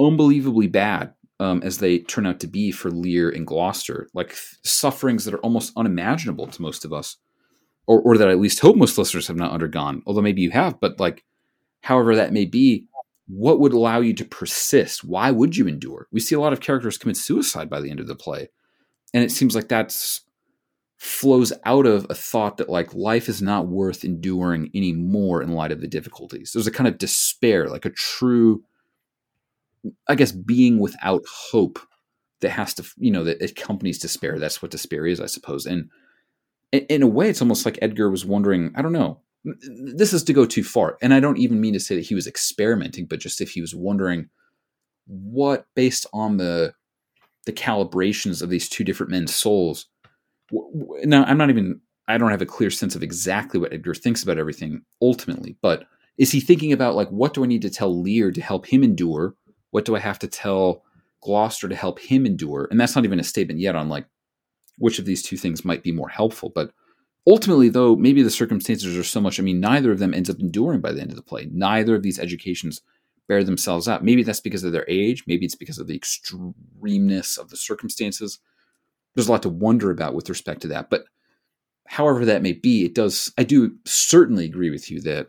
[0.01, 5.25] unbelievably bad um, as they turn out to be for Lear and Gloucester, like sufferings
[5.25, 7.17] that are almost unimaginable to most of us,
[7.87, 10.03] or, or that I at least hope most listeners have not undergone.
[10.07, 11.25] Although maybe you have, but like,
[11.83, 12.87] however that may be,
[13.27, 15.03] what would allow you to persist?
[15.03, 16.09] Why would you endure?
[16.13, 18.51] We see a lot of characters commit suicide by the end of the play,
[19.15, 20.21] and it seems like that's
[20.99, 25.73] flows out of a thought that like life is not worth enduring anymore in light
[25.73, 26.53] of the difficulties.
[26.53, 28.63] There's a kind of despair, like a true
[30.09, 31.79] I guess being without hope
[32.41, 34.39] that has to you know that accompanies despair.
[34.39, 35.67] That's what despair is, I suppose.
[35.67, 35.91] And
[36.73, 38.73] in a way, it's almost like Edgar was wondering.
[38.77, 39.21] I don't know.
[39.45, 42.15] This is to go too far, and I don't even mean to say that he
[42.15, 44.29] was experimenting, but just if he was wondering,
[45.07, 46.75] what based on the
[47.47, 49.87] the calibrations of these two different men's souls.
[51.05, 51.81] Now, I'm not even.
[52.09, 55.85] I don't have a clear sense of exactly what Edgar thinks about everything ultimately, but
[56.19, 58.83] is he thinking about like what do I need to tell Lear to help him
[58.83, 59.35] endure?
[59.71, 60.85] What do I have to tell
[61.23, 62.69] Gloucester to help him endure?
[62.71, 64.07] And that's not even a statement yet on like
[64.79, 66.51] which of these two things might be more helpful.
[66.55, 66.73] But
[67.27, 69.39] ultimately, though, maybe the circumstances are so much.
[69.39, 71.49] I mean, neither of them ends up enduring by the end of the play.
[71.53, 72.81] Neither of these educations
[73.29, 74.03] bear themselves out.
[74.03, 75.25] Maybe that's because of their age.
[75.27, 78.41] Maybe it's because of the extremeness of the circumstances.
[79.15, 80.91] There's a lot to wonder about with respect to that.
[80.91, 81.05] But
[81.87, 83.33] however that may be, it does.
[83.39, 85.29] I do certainly agree with you that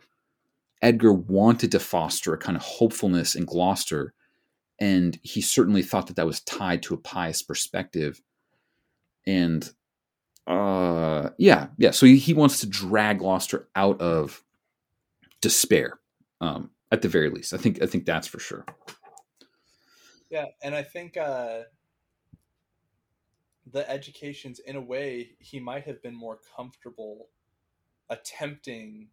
[0.80, 4.14] Edgar wanted to foster a kind of hopefulness in Gloucester,
[4.80, 8.20] and he certainly thought that that was tied to a pious perspective.
[9.26, 9.70] And
[10.46, 11.92] uh, yeah, yeah.
[11.92, 14.42] So he, wants to drag Gloucester out of
[15.40, 16.00] despair.
[16.40, 17.54] Um, at the very least.
[17.54, 18.64] I think I think that's for sure.
[20.30, 21.62] Yeah, and I think uh,
[23.70, 27.28] the educations, in a way, he might have been more comfortable
[28.08, 29.08] attempting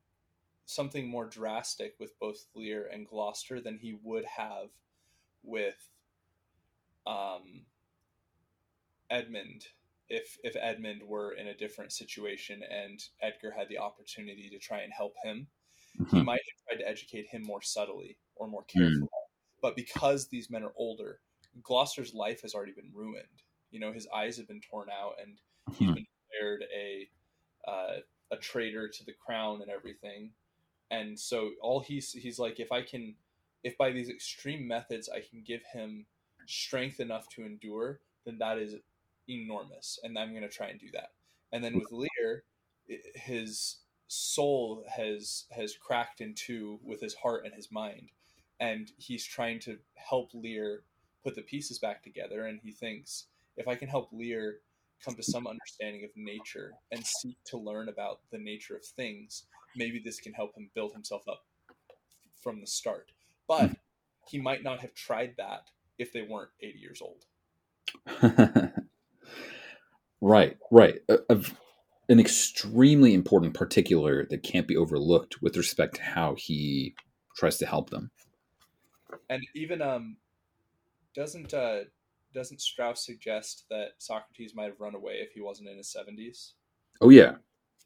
[0.66, 4.68] something more drastic with both Lear and Gloucester than he would have
[5.44, 5.90] with
[7.08, 7.66] um,
[9.10, 9.66] Edmund
[10.10, 14.80] if if Edmund were in a different situation and Edgar had the opportunity to try
[14.80, 15.48] and help him
[16.00, 16.16] mm-hmm.
[16.16, 18.80] he might have tried to educate him more subtly or more hmm.
[18.80, 19.02] carefully.
[19.02, 19.62] Mm.
[19.62, 21.20] But because these men are older,
[21.62, 23.26] Gloucester's life has already been ruined.
[23.72, 25.74] You know, his eyes have been torn out, and mm-hmm.
[25.74, 27.10] he's been declared a
[27.70, 27.98] uh,
[28.32, 30.32] a traitor to the crown and everything.
[30.92, 33.16] And so all he's he's like, if I can,
[33.64, 36.06] if by these extreme methods I can give him
[36.48, 38.76] strength enough to endure, then that is
[39.28, 41.12] enormous, and I'm going to try and do that.
[41.52, 42.44] And then with Lear,
[43.16, 48.10] his soul has has cracked in two with his heart and his mind
[48.60, 50.82] and he's trying to help lear
[51.24, 54.62] put the pieces back together and he thinks if i can help lear
[55.06, 59.46] come to some understanding of nature and seek to learn about the nature of things
[59.76, 61.46] maybe this can help him build himself up
[62.42, 63.12] from the start
[63.50, 63.72] but
[64.30, 65.64] he might not have tried that
[65.98, 67.26] if they weren't 80 years old
[70.22, 71.02] right right
[72.10, 76.96] an extremely important particular that can't be overlooked with respect to how he
[77.38, 78.10] tries to help them.
[79.30, 80.18] And even um,
[81.16, 81.82] doesn't uh,
[82.34, 86.54] doesn't Strauss suggest that Socrates might have run away if he wasn't in his seventies?
[87.00, 87.36] Oh yeah,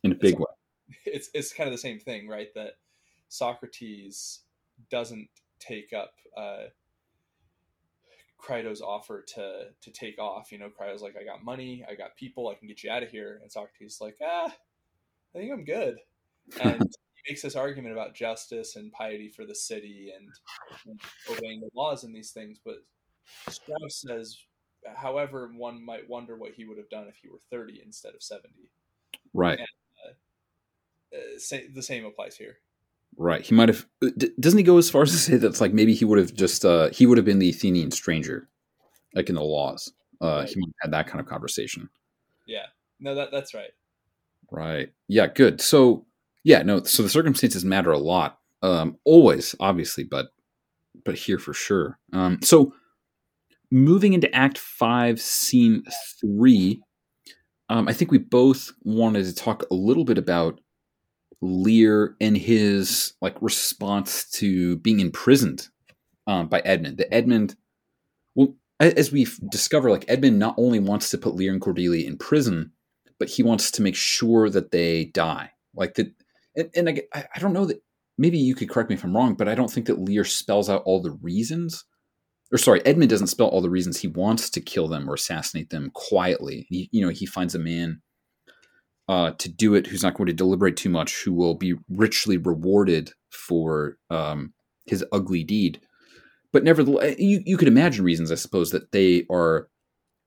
[0.04, 0.46] in a big it's, way.
[1.06, 2.54] It's it's kind of the same thing, right?
[2.56, 2.74] That
[3.28, 4.40] Socrates
[4.90, 5.30] doesn't
[5.66, 6.66] take up uh,
[8.44, 10.52] Crito's offer to to take off.
[10.52, 13.04] You know, Crito's like, I got money, I got people, I can get you out
[13.04, 13.40] of here.
[13.42, 14.54] And Socrates like, ah,
[15.34, 15.98] I think I'm good.
[16.62, 20.28] And he makes this argument about justice and piety for the city and,
[20.86, 21.00] and
[21.30, 22.60] obeying the laws and these things.
[22.64, 22.84] But
[23.50, 24.38] Strauss says,
[24.96, 28.22] however, one might wonder what he would have done if he were 30 instead of
[28.22, 28.54] 70.
[29.34, 29.60] Right.
[29.60, 29.68] And,
[30.06, 32.58] uh, uh, say, the same applies here.
[33.18, 33.42] Right.
[33.42, 33.86] He might have.
[34.04, 36.34] Uh, doesn't he go as far as to say that's like maybe he would have
[36.34, 38.48] just uh, he would have been the Athenian stranger,
[39.14, 39.92] like in the laws.
[40.22, 40.50] Uh, right.
[40.50, 41.90] He had that kind of conversation.
[42.46, 42.66] Yeah.
[43.00, 43.72] No, that that's right.
[44.52, 44.92] Right.
[45.08, 45.28] Yeah.
[45.28, 45.62] Good.
[45.62, 46.06] So
[46.44, 46.64] yeah.
[46.64, 46.84] No.
[46.84, 48.40] So the circumstances matter a lot.
[48.62, 50.28] Um, always, obviously, but
[51.06, 52.00] but here for sure.
[52.14, 52.74] Um, so
[53.72, 55.84] moving into Act Five, Scene
[56.20, 56.82] Three.
[57.70, 60.60] Um, I think we both wanted to talk a little bit about
[61.44, 65.68] Lear and his like response to being imprisoned
[66.26, 66.98] um, by Edmund.
[66.98, 67.56] The Edmund,
[68.34, 72.18] well, as we discover, like Edmund not only wants to put Lear and Cordelia in
[72.18, 72.72] prison,
[73.20, 75.52] but he wants to make sure that they die.
[75.76, 76.14] Like that,
[76.56, 77.82] and, and I, I don't know that.
[78.18, 80.70] Maybe you could correct me if I'm wrong, but I don't think that Lear spells
[80.70, 81.84] out all the reasons.
[82.52, 85.72] Or sorry, Edmund doesn't spell all the reasons he wants to kill them or assassinate
[85.72, 86.68] them quietly.
[86.70, 88.02] He, you know, he finds a man
[89.10, 92.38] uh, to do it who's not going to deliberate too much, who will be richly
[92.38, 94.54] rewarded for um,
[94.86, 95.82] his ugly deed.
[96.52, 99.68] But nevertheless, you, you could imagine reasons, I suppose, that they are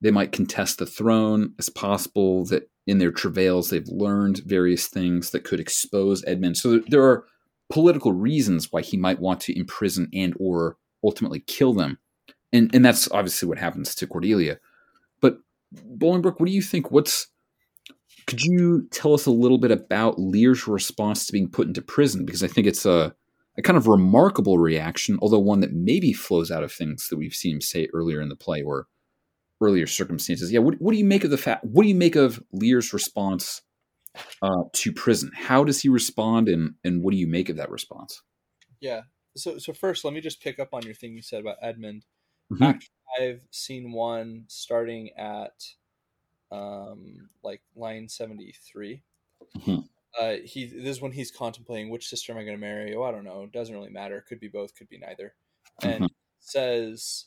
[0.01, 1.53] they might contest the throne.
[1.57, 6.57] It's possible that in their travails they've learned various things that could expose Edmund.
[6.57, 7.25] So there are
[7.69, 11.97] political reasons why he might want to imprison and or ultimately kill them.
[12.53, 14.59] And and that's obviously what happens to Cordelia.
[15.21, 15.39] But
[15.73, 16.91] Bolingbroke, what do you think?
[16.91, 17.27] What's
[18.27, 22.25] could you tell us a little bit about Lear's response to being put into prison?
[22.25, 23.15] Because I think it's a,
[23.57, 27.33] a kind of remarkable reaction, although one that maybe flows out of things that we've
[27.33, 28.87] seen him say earlier in the play or
[29.61, 30.51] earlier circumstances.
[30.51, 31.63] Yeah, what, what do you make of the fact?
[31.63, 33.61] What do you make of Lear's response
[34.41, 35.31] uh, to prison?
[35.33, 38.21] How does he respond, and and what do you make of that response?
[38.81, 39.01] Yeah.
[39.35, 42.05] So so first, let me just pick up on your thing you said about Edmund.
[42.51, 42.63] mm-hmm.
[42.63, 45.53] Act five, scene one, starting at
[46.51, 49.03] um, like line seventy three.
[49.57, 49.79] Mm-hmm.
[50.19, 52.95] Uh, he this is when he's contemplating which sister am I going to marry?
[52.95, 53.47] Oh, I don't know.
[53.51, 54.25] Doesn't really matter.
[54.27, 54.75] Could be both.
[54.75, 55.35] Could be neither.
[55.81, 56.05] And mm-hmm.
[56.39, 57.25] says,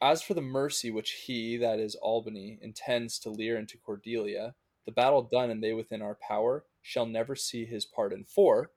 [0.00, 4.54] as for the mercy which he, that is Albany, intends to Lear and to Cordelia,
[4.86, 8.24] the battle done and they within our power shall never see his pardon.
[8.24, 8.70] For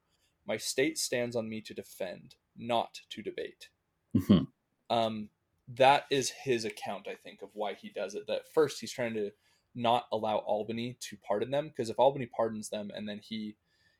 [0.47, 3.69] my state stands on me to defend, not to debate.
[4.17, 4.43] Mm-hmm.
[4.89, 5.30] Um,
[5.75, 8.27] that is his account, I think, of why he does it.
[8.27, 9.32] That first he's trying to
[9.75, 13.55] not allow Albany to pardon them because if Albany pardons them and then he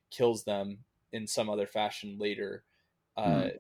[0.10, 0.80] kills them
[1.14, 2.64] in some other fashion later,
[3.18, 3.58] uh, mm.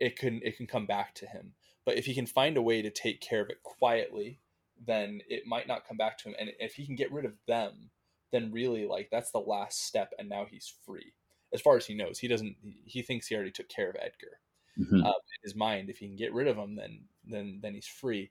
[0.00, 1.52] it can it can come back to him.
[1.84, 4.40] But if he can find a way to take care of it quietly,
[4.84, 6.34] then it might not come back to him.
[6.38, 7.90] And if he can get rid of them,
[8.32, 11.12] then really like that's the last step, and now he's free.
[11.54, 12.56] As far as he knows, he doesn't.
[12.84, 14.40] He thinks he already took care of Edgar.
[14.78, 15.06] Mm-hmm.
[15.06, 17.86] Um, in his mind, if he can get rid of him, then then then he's
[17.86, 18.30] free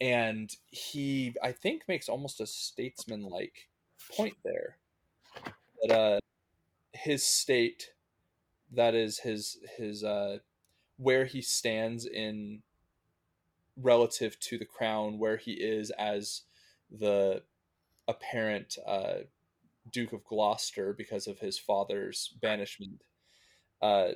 [0.00, 3.68] and he i think makes almost a statesman like
[4.16, 4.76] point there.
[5.82, 6.18] That uh
[6.92, 7.90] his state
[8.72, 10.38] that is his his uh
[10.96, 12.62] where he stands in
[13.76, 16.42] relative to the crown where he is as
[16.90, 17.42] the
[18.08, 19.18] apparent uh
[19.90, 23.02] duke of gloucester because of his father's banishment
[23.80, 24.08] uh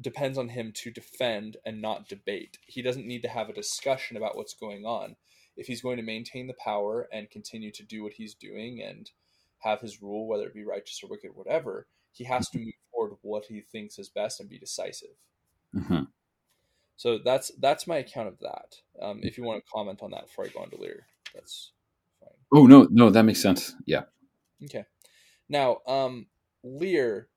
[0.00, 2.58] depends on him to defend and not debate.
[2.66, 5.16] He doesn't need to have a discussion about what's going on.
[5.56, 9.10] If he's going to maintain the power and continue to do what he's doing and
[9.60, 13.12] have his rule, whether it be righteous or wicked, whatever, he has to move forward
[13.12, 15.16] with what he thinks is best and be decisive.
[15.74, 16.04] Mm-hmm.
[16.96, 18.76] So that's that's my account of that.
[19.00, 21.72] Um, if you want to comment on that before I go on to Lear, that's
[22.20, 22.30] fine.
[22.54, 23.74] Oh no, no, that makes sense.
[23.86, 24.04] Yeah.
[24.64, 24.84] Okay.
[25.48, 26.26] Now, um,
[26.62, 27.28] Lear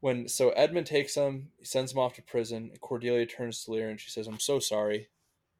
[0.00, 2.72] when so Edmund takes him, he sends him off to prison.
[2.80, 5.08] Cordelia turns to Lear and she says, "I'm so sorry.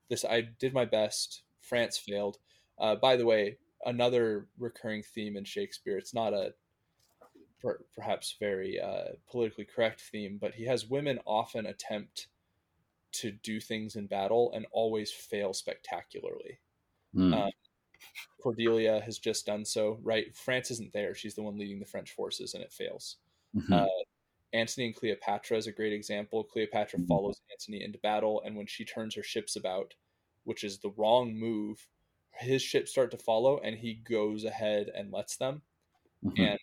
[0.08, 1.42] This I did my best.
[1.60, 2.38] France failed."
[2.78, 5.98] Uh, by the way, another recurring theme in Shakespeare.
[5.98, 6.54] It's not a
[7.60, 12.28] per, perhaps very uh, politically correct theme, but he has women often attempt
[13.12, 16.60] to do things in battle and always fail spectacularly.
[17.14, 17.34] Mm.
[17.34, 17.50] Um,
[18.42, 19.98] Cordelia has just done so.
[20.02, 23.16] Right, France isn't there; she's the one leading the French forces, and it fails.
[23.54, 23.72] Mm-hmm.
[23.72, 23.86] Uh,
[24.52, 26.44] Antony and Cleopatra is a great example.
[26.44, 27.08] Cleopatra mm-hmm.
[27.08, 29.94] follows Antony into battle, and when she turns her ships about,
[30.44, 31.86] which is the wrong move,
[32.32, 35.62] his ships start to follow, and he goes ahead and lets them.
[36.24, 36.42] Mm-hmm.
[36.42, 36.58] And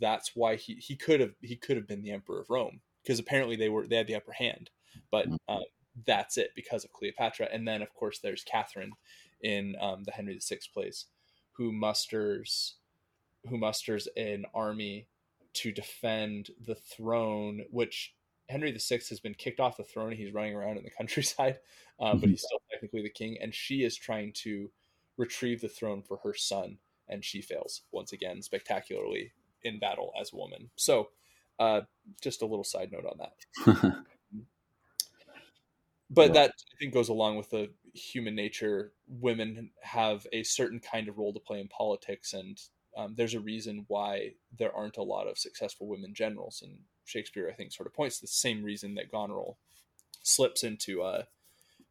[0.00, 3.18] that's why he, he could have he could have been the emperor of Rome because
[3.18, 4.70] apparently they were they had the upper hand,
[5.10, 5.54] but mm-hmm.
[5.54, 5.64] um,
[6.06, 7.48] that's it because of Cleopatra.
[7.52, 8.92] And then of course there's Catherine
[9.42, 11.06] in um, the Henry VI plays,
[11.52, 12.76] who musters
[13.48, 15.06] who musters an army
[15.54, 18.14] to defend the throne, which
[18.48, 20.12] Henry VI has been kicked off the throne.
[20.12, 21.58] He's running around in the countryside,
[22.00, 23.38] uh, but he's still technically the king.
[23.40, 24.70] And she is trying to
[25.16, 29.32] retrieve the throne for her son, and she fails once again spectacularly
[29.62, 30.70] in battle as a woman.
[30.76, 31.10] So,
[31.58, 31.82] uh,
[32.22, 33.34] just a little side note on that.
[36.10, 36.32] but yeah.
[36.32, 38.92] that I think goes along with the human nature.
[39.06, 42.58] Women have a certain kind of role to play in politics, and
[42.96, 46.62] um, there's a reason why there aren't a lot of successful women generals.
[46.62, 49.58] And Shakespeare, I think, sort of points to the same reason that Goneril
[50.22, 51.26] slips into a,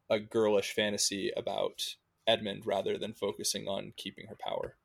[0.09, 1.95] a girlish fantasy about
[2.27, 4.75] Edmund rather than focusing on keeping her power.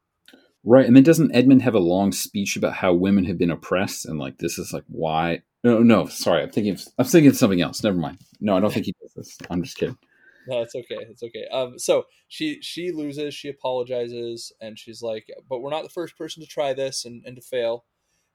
[0.67, 4.07] Right, and then doesn't Edmund have a long speech about how women have been oppressed
[4.07, 5.43] and like this is like why?
[5.63, 7.83] No, no, sorry, I'm thinking of, I'm thinking of something else.
[7.83, 8.19] Never mind.
[8.41, 9.39] No, I don't think he does this.
[9.51, 9.99] I'm just kidding.
[10.47, 10.99] No, it's okay.
[11.01, 11.47] It's okay.
[11.51, 13.35] Um, so she she loses.
[13.35, 17.25] She apologizes, and she's like, "But we're not the first person to try this and,
[17.25, 17.85] and to fail.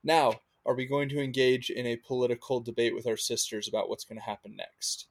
[0.04, 4.06] Now, are we going to engage in a political debate with our sisters about what's
[4.06, 5.08] going to happen next?"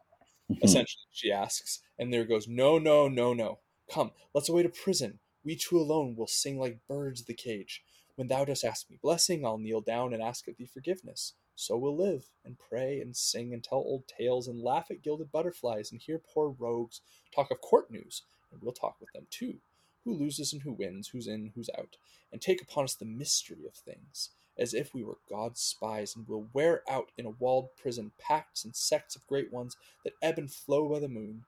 [0.51, 0.65] Mm-hmm.
[0.65, 3.61] Essentially, she asks, and there goes, "No, no, no, no.
[3.93, 5.21] Come, let's away to prison.
[5.45, 7.83] We two alone will sing like birds the cage.
[8.17, 11.77] When thou dost ask me blessing, I'll kneel down and ask of thee forgiveness so
[11.77, 15.91] we'll live and pray and sing and tell old tales and laugh at gilded butterflies
[15.91, 17.01] and hear poor rogues
[17.35, 19.57] talk of court news, and we'll talk with them too.
[20.05, 21.97] Who loses and who wins, who's in, who's out,
[22.31, 26.29] and take upon us the mystery of things, as if we were God's spies, and
[26.29, 30.39] we'll wear out in a walled prison pacts and sects of great ones that ebb
[30.39, 31.43] and flow by the moon.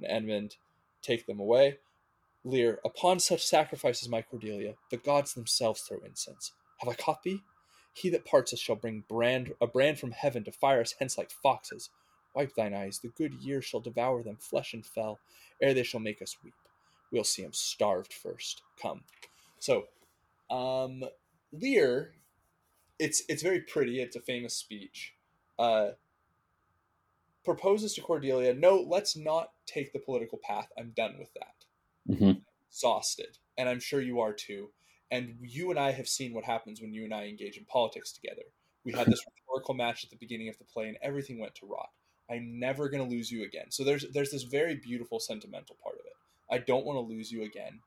[0.00, 0.56] And Edmund,
[1.00, 1.78] take them away.
[2.42, 6.50] Lear, upon such sacrifices, my Cordelia, the gods themselves throw incense.
[6.78, 7.44] Have I caught thee?
[7.94, 11.18] He that parts us shall bring brand a brand from heaven to fire us hence
[11.18, 11.90] like foxes.
[12.34, 15.20] Wipe thine eyes, the good year shall devour them flesh and fell,
[15.62, 16.54] ere they shall make us weep.
[17.12, 18.62] We'll see 'em starved first.
[18.82, 19.04] Come.
[19.60, 19.88] So,
[20.50, 21.04] um,
[21.52, 22.14] Lear,
[22.98, 24.00] it's it's very pretty.
[24.02, 25.14] It's a famous speech.
[25.58, 25.92] Uh,
[27.44, 30.68] proposes to Cordelia, no, let's not take the political path.
[30.78, 31.54] I'm done with that.
[32.18, 32.32] hmm
[32.68, 33.38] Exhausted.
[33.56, 34.70] And I'm sure you are too.
[35.14, 38.10] And you and I have seen what happens when you and I engage in politics
[38.10, 38.42] together.
[38.84, 41.66] We had this rhetorical match at the beginning of the play, and everything went to
[41.66, 41.90] rot.
[42.28, 43.70] I'm never going to lose you again.
[43.70, 46.16] So there's there's this very beautiful sentimental part of it.
[46.50, 47.78] I don't want to lose you again.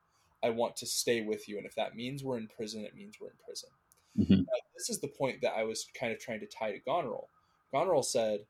[0.41, 3.19] I want to stay with you, and if that means we're in prison, it means
[3.19, 3.69] we're in prison.
[4.17, 4.45] Mhm.
[4.45, 7.27] Now, this is the point that I was kind of trying to tie to Goneril.
[7.73, 8.45] Goneril said,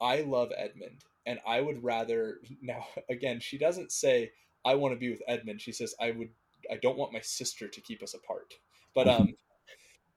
[0.00, 4.32] "I love Edmund, and I would rather." Now, again, she doesn't say,
[4.64, 6.30] "I want to be with Edmund." She says, "I would.
[6.70, 8.54] I don't want my sister to keep us apart."
[8.94, 9.34] But um,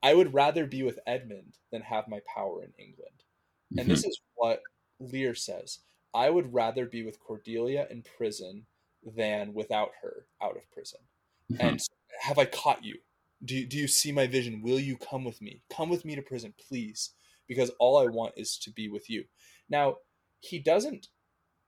[0.02, 3.22] I would rather be with Edmund than have my power in England.
[3.78, 4.62] And this is what
[5.00, 5.80] Lear says.
[6.12, 8.66] I would rather be with Cordelia in prison
[9.16, 11.00] than without her out of prison.
[11.50, 11.60] Mhm.
[11.60, 11.80] And
[12.20, 12.98] have I caught you?
[13.44, 14.62] Do you, do you see my vision?
[14.62, 15.62] Will you come with me?
[15.70, 17.10] Come with me to prison, please,
[17.46, 19.24] because all I want is to be with you.
[19.68, 19.96] Now,
[20.40, 21.08] he doesn't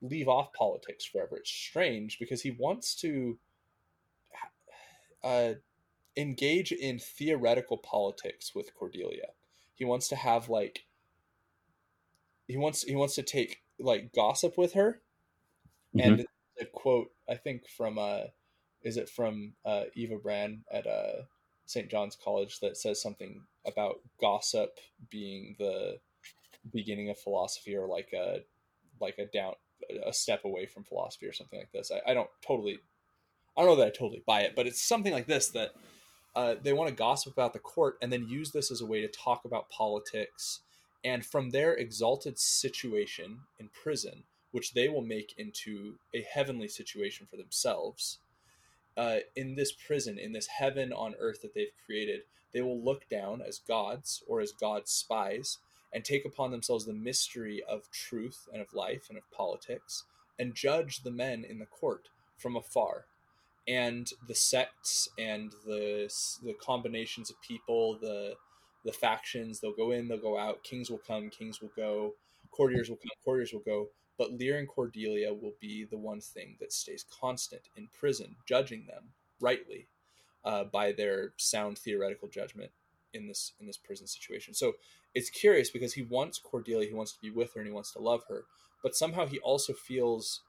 [0.01, 1.37] leave off politics forever.
[1.37, 3.37] It's strange because he wants to
[5.23, 5.53] uh,
[6.15, 9.27] engage in theoretical politics with Cordelia.
[9.75, 10.85] He wants to have like
[12.47, 15.01] he wants he wants to take like gossip with her
[15.99, 16.25] and
[16.59, 18.23] a quote I think from uh
[18.83, 21.23] is it from uh Eva Brann at uh
[21.65, 21.89] St.
[21.89, 24.79] John's College that says something about gossip
[25.11, 25.99] being the
[26.71, 28.39] beginning of philosophy or like a
[28.99, 29.53] like a down
[30.05, 31.91] a step away from philosophy or something like this.
[31.91, 32.79] I, I don't totally
[33.57, 35.71] I don't know that I totally buy it, but it's something like this that
[36.35, 39.01] uh, they want to gossip about the court and then use this as a way
[39.01, 40.59] to talk about politics
[41.03, 47.27] and from their exalted situation in prison which they will make into a heavenly situation
[47.29, 48.19] for themselves
[48.97, 52.21] uh, in this prison in this heaven on earth that they've created
[52.53, 55.57] they will look down as gods or as god's spies
[55.93, 60.03] and take upon themselves the mystery of truth and of life and of politics
[60.37, 63.05] and judge the men in the court from afar
[63.67, 66.11] and the sects and the
[66.43, 68.35] the combinations of people, the
[68.85, 70.63] the factions, they'll go in, they'll go out.
[70.63, 72.13] Kings will come, kings will go.
[72.51, 73.87] Courtiers will come, courtiers will go.
[74.17, 78.85] But Lear and Cordelia will be the one thing that stays constant in prison, judging
[78.87, 79.09] them
[79.39, 79.87] rightly
[80.43, 82.71] uh, by their sound theoretical judgment
[83.13, 84.53] in this in this prison situation.
[84.53, 84.73] So
[85.13, 87.91] it's curious because he wants Cordelia, he wants to be with her, and he wants
[87.93, 88.45] to love her,
[88.81, 90.41] but somehow he also feels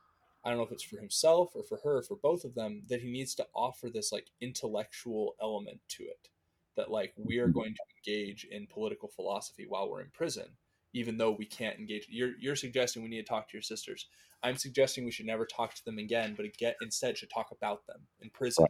[0.49, 2.85] I don't know if it's for himself or for her, or for both of them,
[2.89, 6.31] that he needs to offer this like intellectual element to it.
[6.75, 7.53] That like we are hmm.
[7.53, 10.47] going to engage in political philosophy while we're in prison,
[10.95, 12.07] even though we can't engage.
[12.09, 14.07] You're you're suggesting we need to talk to your sisters.
[14.43, 17.87] I'm suggesting we should never talk to them again, but get instead should talk about
[17.87, 18.67] them in prison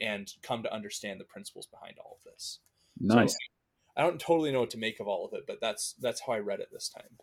[0.00, 2.60] and come to understand the principles behind all of this.
[2.98, 3.32] Nice.
[3.32, 3.38] So,
[3.98, 6.32] I don't totally know what to make of all of it, but that's that's how
[6.32, 7.18] I read it this time.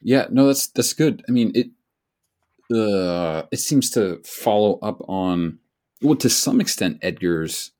[0.00, 1.22] Yeah, no, that's that's good.
[1.28, 1.70] I mean, it
[2.72, 5.58] uh, it seems to follow up on
[6.02, 7.72] well, to some extent, Edgar's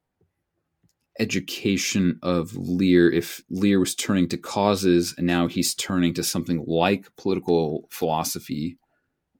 [1.18, 3.10] education of Lear.
[3.10, 8.76] If Lear was turning to causes, and now he's turning to something like political philosophy,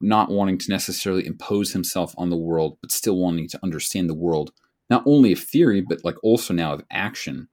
[0.01, 4.15] not wanting to necessarily impose himself on the world, but still wanting to understand the
[4.15, 4.51] world,
[4.89, 7.49] not only of theory, but like also now of action.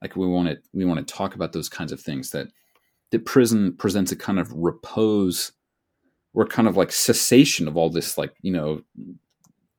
[0.00, 2.46] Like we want to we want to talk about those kinds of things that
[3.10, 5.52] that prison presents a kind of repose
[6.34, 8.82] or kind of like cessation of all this like you know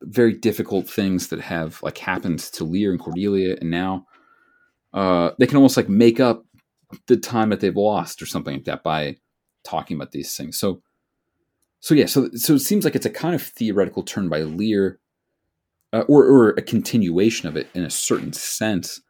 [0.01, 4.05] very difficult things that have like happened to Lear and Cordelia and now
[4.93, 6.43] uh they can almost like make up
[7.07, 9.15] the time that they've lost or something like that by
[9.63, 10.81] talking about these things so
[11.79, 14.99] so yeah so so it seems like it's a kind of theoretical turn by Lear
[15.93, 19.01] uh, or or a continuation of it in a certain sense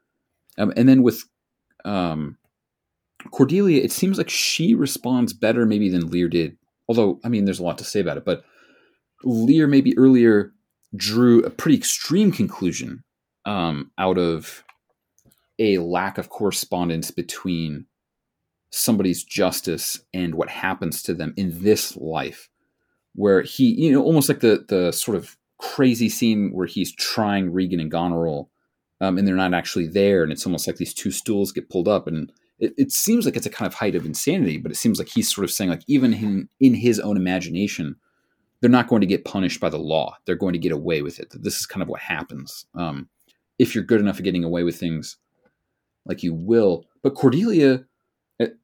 [0.58, 1.24] um, and then with
[1.86, 2.38] um
[3.30, 6.58] Cordelia, it seems like she responds better maybe than Lear did.
[6.92, 8.44] Although, I mean, there's a lot to say about it, but
[9.24, 10.52] Lear maybe earlier
[10.94, 13.02] drew a pretty extreme conclusion
[13.46, 14.66] um, out of
[15.58, 17.86] a lack of correspondence between
[18.72, 22.50] somebody's justice and what happens to them in this life,
[23.16, 27.54] where he, you know, almost like the the sort of crazy scene where he's trying
[27.54, 28.50] Regan and Goneril,
[29.00, 31.88] um, and they're not actually there, and it's almost like these two stools get pulled
[31.88, 34.76] up and it, it, seems like it's a kind of height of insanity, but it
[34.76, 37.96] seems like he's sort of saying like even in, in his own imagination,
[38.62, 40.16] they're not going to get punished by the law.
[40.26, 41.34] They're going to get away with it.
[41.34, 42.66] This is kind of what happens.
[42.76, 43.10] Um,
[43.58, 45.18] if you're good enough at getting away with things,
[46.06, 46.86] like you will.
[47.02, 47.86] But Cordelia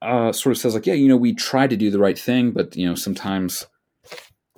[0.02, 2.52] uh, sort of says like, yeah, you know, we try to do the right thing,
[2.52, 3.66] but you know, sometimes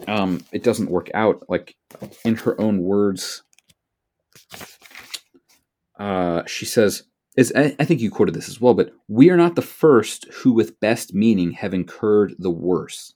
[0.08, 1.44] um, it doesn't work out.
[1.48, 1.76] Like
[2.26, 3.44] in her own words,
[5.98, 7.04] uh, she says,
[7.38, 10.52] is I, think you quoted this as well, but we are not the first who,
[10.52, 13.16] with best meaning, have incurred the worst.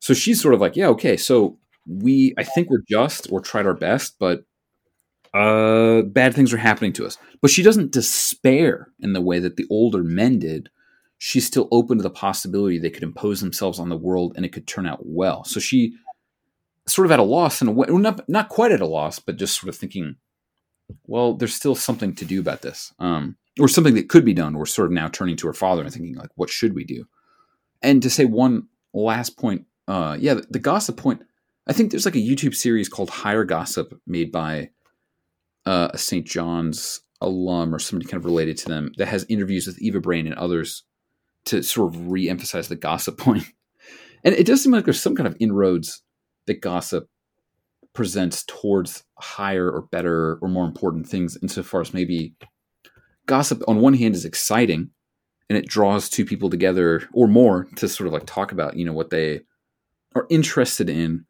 [0.00, 3.66] So she's sort of like, yeah, okay, so we, I think we're just or tried
[3.66, 4.44] our best, but
[5.32, 7.18] uh, bad things are happening to us.
[7.40, 10.68] But she doesn't despair in the way that the older men did.
[11.18, 14.52] She's still open to the possibility they could impose themselves on the world and it
[14.52, 15.44] could turn out well.
[15.44, 15.94] So she
[16.86, 19.36] sort of at a loss in a way, not not quite at a loss, but
[19.36, 20.16] just sort of thinking,
[21.06, 24.56] well, there's still something to do about this, um, or something that could be done.
[24.56, 27.04] We're sort of now turning to her father and thinking, like, what should we do?
[27.82, 31.22] And to say one last point, uh, yeah, the, the gossip point.
[31.66, 34.70] I think there's like a YouTube series called Higher Gossip made by
[35.66, 36.26] uh, a St.
[36.26, 40.26] John's alum or somebody kind of related to them that has interviews with Eva Brann
[40.26, 40.84] and others
[41.46, 43.44] to sort of re-emphasize the gossip point.
[44.24, 46.02] And it does seem like there's some kind of inroads
[46.46, 47.08] that gossip
[47.94, 52.34] presents towards higher or better or more important things insofar as maybe
[53.26, 54.90] gossip on one hand is exciting
[55.48, 58.84] and it draws two people together or more to sort of like talk about, you
[58.84, 59.40] know, what they
[60.14, 61.24] are interested in.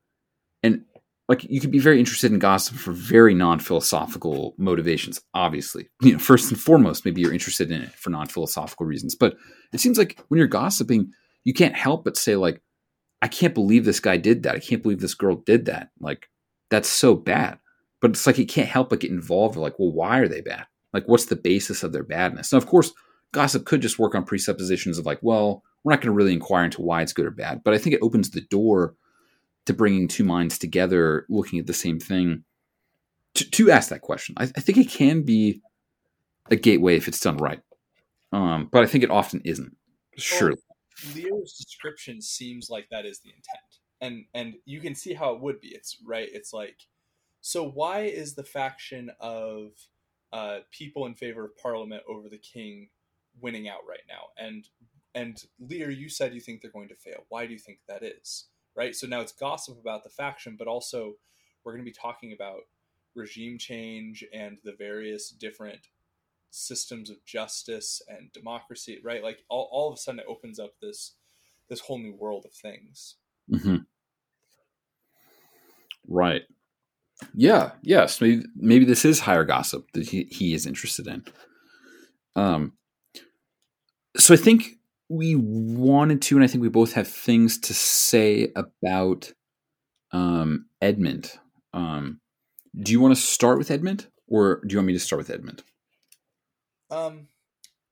[0.63, 0.85] And
[1.29, 5.89] like you could be very interested in gossip for very non-philosophical motivations obviously.
[6.03, 9.15] You know first and foremost maybe you're interested in it for non-philosophical reasons.
[9.15, 9.37] But
[9.73, 11.13] it seems like when you're gossiping
[11.45, 12.61] you can't help but say like
[13.23, 14.57] i can't believe this guy did that.
[14.57, 15.91] I can't believe this girl did that.
[16.01, 16.29] Like
[16.71, 17.59] that's so bad
[18.01, 20.67] but it's like you can't help but get involved like well why are they bad
[20.93, 22.93] like what's the basis of their badness now of course
[23.33, 26.65] gossip could just work on presuppositions of like well we're not going to really inquire
[26.65, 28.95] into why it's good or bad but i think it opens the door
[29.67, 32.45] to bringing two minds together, looking at the same thing,
[33.35, 34.35] to, to ask that question.
[34.39, 35.61] I, I, think it can be
[36.51, 37.61] a gateway if it's done right,
[38.33, 39.77] um, but I think it often isn't.
[40.17, 40.51] Sure.
[40.51, 45.35] Well, Lear's description seems like that is the intent, and and you can see how
[45.35, 45.69] it would be.
[45.69, 46.29] It's right.
[46.33, 46.87] It's like,
[47.41, 49.73] so why is the faction of
[50.33, 52.89] uh, people in favor of Parliament over the king
[53.41, 54.29] winning out right now?
[54.37, 54.69] And
[55.15, 57.25] and Lear, you said you think they're going to fail.
[57.29, 58.47] Why do you think that is?
[58.77, 58.95] right?
[58.95, 61.15] So now it's gossip about the faction, but also
[61.65, 62.61] we're going to be talking about
[63.15, 65.89] regime change and the various different
[66.51, 69.23] systems of justice and democracy, right?
[69.23, 71.15] Like all, all of a sudden it opens up this
[71.69, 73.17] this whole new world of things.
[73.49, 73.77] Mm-hmm.
[76.11, 76.43] Right.
[77.35, 77.73] Yeah.
[77.83, 78.21] Yes.
[78.21, 81.25] Maybe maybe this is higher gossip that he, he is interested in.
[82.37, 82.73] Um.
[84.17, 88.53] So I think we wanted to, and I think we both have things to say
[88.55, 89.33] about
[90.13, 91.33] um, Edmund.
[91.73, 92.21] Um,
[92.81, 95.31] do you want to start with Edmund, or do you want me to start with
[95.31, 95.63] Edmund?
[96.91, 97.27] Um,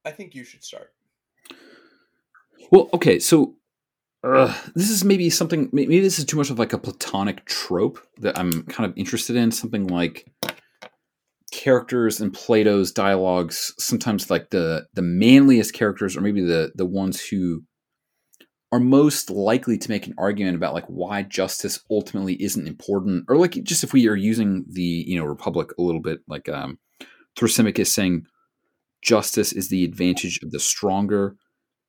[0.05, 0.93] I think you should start.
[2.71, 3.55] Well, okay, so
[4.25, 5.69] uh, this is maybe something.
[5.73, 9.37] Maybe this is too much of like a platonic trope that I'm kind of interested
[9.37, 9.51] in.
[9.51, 10.27] Something like
[11.53, 17.21] characters in Plato's dialogues, sometimes like the the manliest characters, or maybe the the ones
[17.21, 17.63] who
[18.71, 23.37] are most likely to make an argument about like why justice ultimately isn't important, or
[23.37, 26.79] like just if we are using the you know Republic a little bit, like um,
[27.37, 28.25] Thrasymachus saying
[29.01, 31.37] justice is the advantage of the stronger,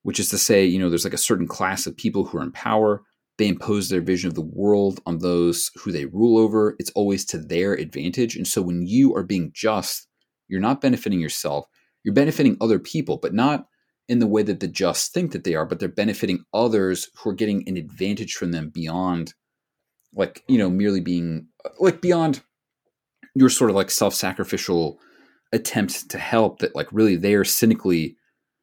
[0.04, 2.44] which is to say, you know, there's like a certain class of people who are
[2.44, 3.04] in power
[3.40, 6.76] they impose their vision of the world on those who they rule over.
[6.78, 8.36] It's always to their advantage.
[8.36, 10.08] And so when you are being just,
[10.50, 11.66] you're not benefiting yourself,
[12.04, 13.66] you're benefiting other people, but not
[14.10, 17.30] in the way that the just think that they are, but they're benefiting others who
[17.30, 19.34] are getting an advantage from them beyond,
[20.14, 21.48] like, you know, merely being,
[21.80, 22.42] like, beyond
[23.36, 25.00] your sort of like self sacrificial
[25.54, 28.18] attempts to help, that, like, really they're cynically,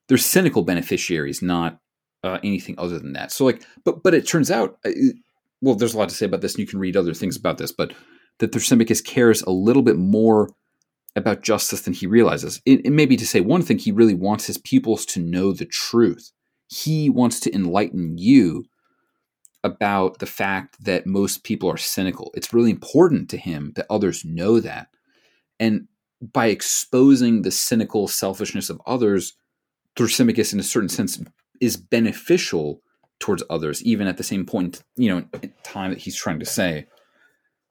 [0.08, 1.80] they're cynical beneficiaries, not
[2.24, 3.32] uh, anything other than that.
[3.32, 4.90] So like, but but it turns out, uh,
[5.60, 7.58] well, there's a lot to say about this, and you can read other things about
[7.58, 7.92] this, but
[8.38, 10.50] that Thrasymachus cares a little bit more
[11.14, 12.60] about justice than he realizes.
[12.66, 15.52] It, it may be to say one thing, he really wants his pupils to know
[15.52, 16.30] the truth.
[16.68, 18.64] He wants to enlighten you
[19.64, 22.30] about the fact that most people are cynical.
[22.34, 24.88] It's really important to him that others know that.
[25.58, 25.88] And
[26.20, 29.34] by exposing the cynical selfishness of others,
[29.96, 31.20] Thrasymachus, in a certain sense,
[31.60, 32.80] is beneficial
[33.18, 35.24] towards others, even at the same point, you know,
[35.62, 36.86] time that he's trying to say,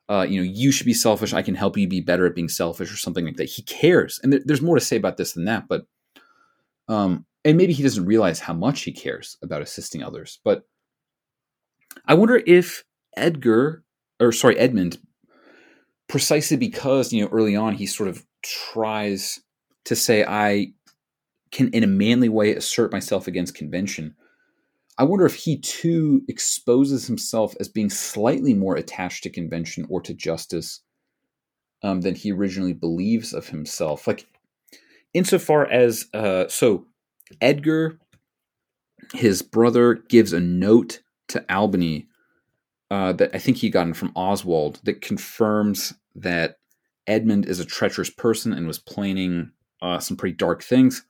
[0.10, 1.34] uh, you know, you should be selfish.
[1.34, 3.50] I can help you be better at being selfish, or something like that.
[3.50, 5.68] He cares, and there's more to say about this than that.
[5.68, 5.86] But,
[6.88, 10.40] um, and maybe he doesn't realize how much he cares about assisting others.
[10.44, 10.64] But
[12.06, 12.84] I wonder if
[13.16, 13.84] Edgar,
[14.20, 15.00] or sorry, Edmund,
[16.08, 19.40] precisely because you know early on he sort of tries
[19.86, 20.74] to say, "I
[21.52, 24.16] can, in a manly way, assert myself against convention.
[24.98, 30.02] I wonder if he too exposes himself as being slightly more attached to convention or
[30.02, 30.82] to justice
[31.84, 34.08] um, than he originally believes of himself.
[34.08, 34.26] Like,
[35.14, 36.86] insofar as uh, so
[37.42, 38.00] Edgar,
[39.14, 42.08] his brother, gives a note to Albany
[42.90, 46.58] uh, that I think he gotten from Oswald that confirms that
[47.08, 51.04] Edmund is a treacherous person and was planning uh, some pretty dark things.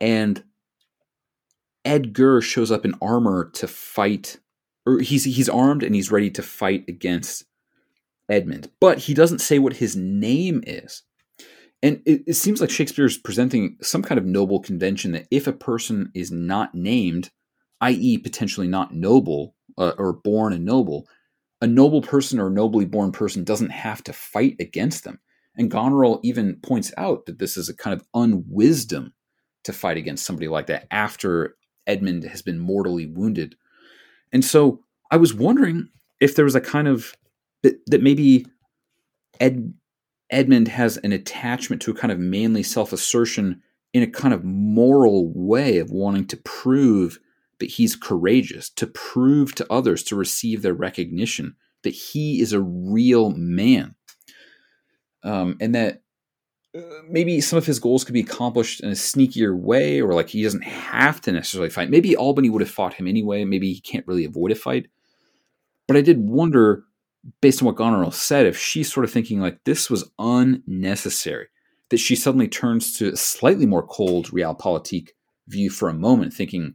[0.00, 0.42] And
[1.84, 4.38] Edgar shows up in armor to fight,
[4.84, 7.44] or he's he's armed and he's ready to fight against
[8.28, 11.02] Edmund, but he doesn't say what his name is.
[11.82, 15.46] And it, it seems like Shakespeare is presenting some kind of noble convention that if
[15.46, 17.30] a person is not named,
[17.80, 21.06] i.e., potentially not noble uh, or born a noble,
[21.60, 25.20] a noble person or nobly born person doesn't have to fight against them.
[25.56, 29.14] And Goneril even points out that this is a kind of unwisdom
[29.66, 31.56] to fight against somebody like that after
[31.86, 33.56] Edmund has been mortally wounded.
[34.32, 35.88] And so I was wondering
[36.20, 37.14] if there was a kind of
[37.62, 38.46] that, that maybe
[39.40, 39.74] Ed,
[40.30, 43.62] Edmund has an attachment to a kind of manly self assertion
[43.92, 47.18] in a kind of moral way of wanting to prove
[47.60, 52.60] that he's courageous, to prove to others, to receive their recognition that he is a
[52.60, 53.94] real man.
[55.22, 56.02] Um, and that
[57.08, 60.42] maybe some of his goals could be accomplished in a sneakier way, or like he
[60.42, 61.90] doesn't have to necessarily fight.
[61.90, 63.44] Maybe Albany would have fought him anyway.
[63.44, 64.88] Maybe he can't really avoid a fight.
[65.86, 66.84] But I did wonder
[67.40, 71.48] based on what Goneril said, if she's sort of thinking like this was unnecessary,
[71.90, 75.10] that she suddenly turns to a slightly more cold realpolitik
[75.48, 76.74] view for a moment, thinking,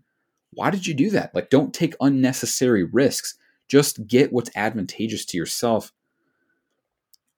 [0.52, 1.34] why did you do that?
[1.34, 3.36] Like, don't take unnecessary risks.
[3.68, 5.94] Just get what's advantageous to yourself.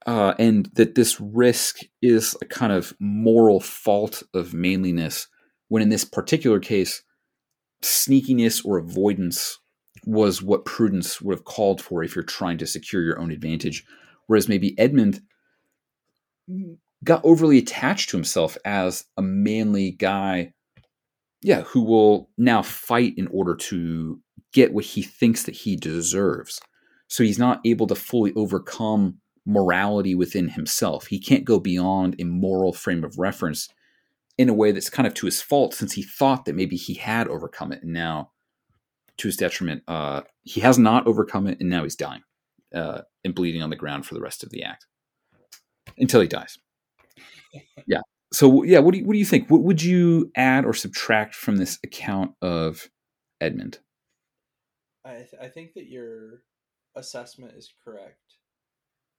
[0.05, 5.27] Uh, and that this risk is a kind of moral fault of manliness,
[5.69, 7.03] when in this particular case,
[7.81, 9.59] sneakiness or avoidance
[10.05, 13.85] was what prudence would have called for if you're trying to secure your own advantage.
[14.27, 15.21] Whereas maybe Edmund
[17.03, 20.53] got overly attached to himself as a manly guy,
[21.41, 24.19] yeah, who will now fight in order to
[24.51, 26.59] get what he thinks that he deserves.
[27.07, 31.07] So he's not able to fully overcome morality within himself.
[31.07, 33.69] He can't go beyond a moral frame of reference
[34.37, 36.95] in a way that's kind of to his fault since he thought that maybe he
[36.95, 38.31] had overcome it and now
[39.17, 42.23] to his detriment, uh, he has not overcome it, and now he's dying
[42.73, 44.85] uh, and bleeding on the ground for the rest of the act
[45.97, 46.57] until he dies.
[47.85, 48.01] yeah.
[48.31, 49.49] So yeah, what do you, what do you think?
[49.49, 52.89] What would you add or subtract from this account of
[53.39, 53.79] Edmund?
[55.05, 56.41] I th- I think that your
[56.95, 58.17] assessment is correct.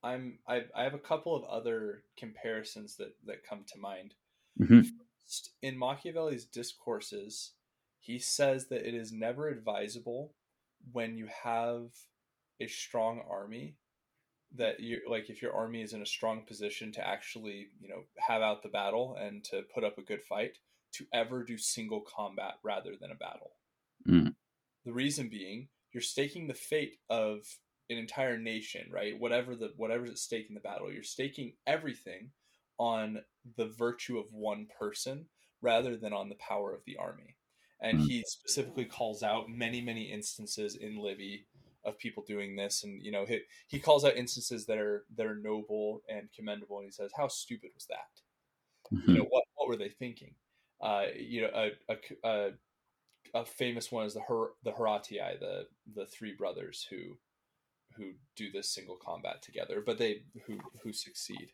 [0.04, 4.14] I'm I, I have a couple of other comparisons that that come to mind.
[4.60, 4.80] Mm-hmm.
[5.62, 7.52] In Machiavelli's discourses,
[8.00, 10.34] he says that it is never advisable
[10.92, 11.90] when you have
[12.60, 13.76] a strong army
[14.56, 18.04] that you like if your army is in a strong position to actually you know
[18.18, 20.58] have out the battle and to put up a good fight
[20.92, 23.52] to ever do single combat rather than a battle
[24.06, 24.32] mm.
[24.84, 27.40] the reason being you're staking the fate of
[27.90, 29.18] an entire nation right?
[29.18, 32.30] Whatever the whatever's at stake in the battle you're staking everything
[32.78, 33.20] on
[33.56, 35.26] the virtue of one person
[35.60, 37.36] rather than on the power of the army.
[37.80, 38.06] And mm.
[38.06, 41.46] he specifically calls out many many instances in Livy
[41.84, 42.84] of people doing this.
[42.84, 46.78] And you know he, he calls out instances that are that are noble and commendable.
[46.78, 48.94] And he says how stupid was that?
[48.94, 49.10] Mm-hmm.
[49.10, 50.34] you know what what were they thinking?
[50.80, 52.50] Uh you know a a, a,
[53.34, 57.16] a famous one is the Her, the Horatii the the three brothers who
[57.96, 61.50] who do this single combat together but they who who succeed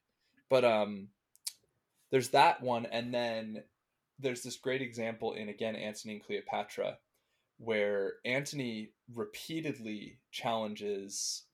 [0.48, 1.08] but um
[2.10, 3.62] there's that one and then
[4.18, 6.98] there's this great example in again Antony and Cleopatra
[7.60, 11.44] where Antony repeatedly challenges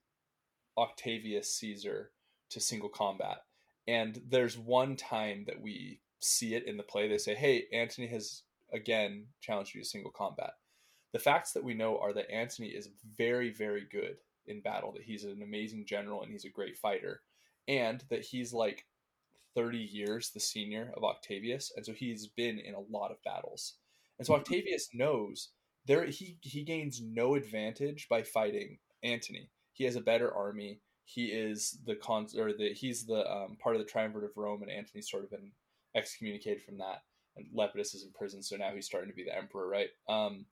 [0.77, 2.11] Octavius Caesar
[2.49, 3.39] to single combat.
[3.87, 7.07] And there's one time that we see it in the play.
[7.07, 10.53] They say, Hey, Antony has again challenged you to single combat.
[11.11, 14.17] The facts that we know are that Antony is very, very good
[14.47, 17.21] in battle, that he's an amazing general and he's a great fighter,
[17.67, 18.85] and that he's like
[19.55, 23.75] 30 years the senior of Octavius, and so he's been in a lot of battles.
[24.19, 24.41] And so mm-hmm.
[24.41, 25.49] Octavius knows
[25.87, 29.49] there he he gains no advantage by fighting Antony.
[29.73, 30.81] He has a better army.
[31.05, 34.61] He is the con or the he's the um, part of the triumvirate of Rome,
[34.61, 35.51] and Antony's sort of been
[35.95, 37.03] excommunicated from that.
[37.37, 39.89] And Lepidus is in prison, so now he's starting to be the emperor, right?
[40.09, 40.45] Um,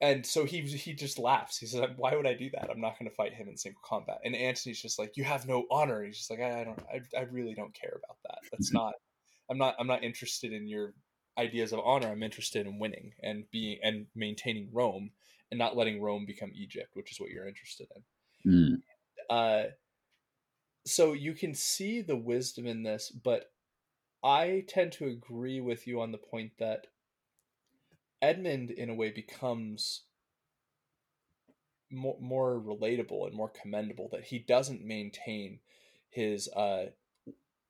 [0.00, 1.58] and so he he just laughs.
[1.58, 2.70] He says, "Why would I do that?
[2.70, 5.48] I'm not going to fight him in single combat." And Antony's just like, "You have
[5.48, 6.82] no honor." He's just like, "I, I don't.
[6.92, 8.38] I, I really don't care about that.
[8.50, 8.94] That's not.
[9.50, 9.74] I'm not.
[9.78, 10.94] I'm not interested in your
[11.36, 12.08] ideas of honor.
[12.08, 15.10] I'm interested in winning and being and maintaining Rome
[15.50, 17.88] and not letting Rome become Egypt, which is what you're interested
[18.44, 18.82] in." Mm.
[19.28, 19.70] Uh,
[20.86, 23.50] so you can see the wisdom in this, but
[24.22, 26.86] I tend to agree with you on the point that
[28.20, 30.02] Edmund, in a way, becomes
[31.90, 34.08] more, more relatable and more commendable.
[34.12, 35.60] That he doesn't maintain
[36.10, 36.86] his uh,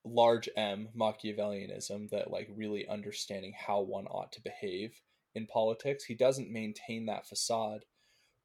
[0.05, 5.01] large M Machiavellianism, that like really understanding how one ought to behave
[5.35, 6.05] in politics.
[6.05, 7.85] He doesn't maintain that facade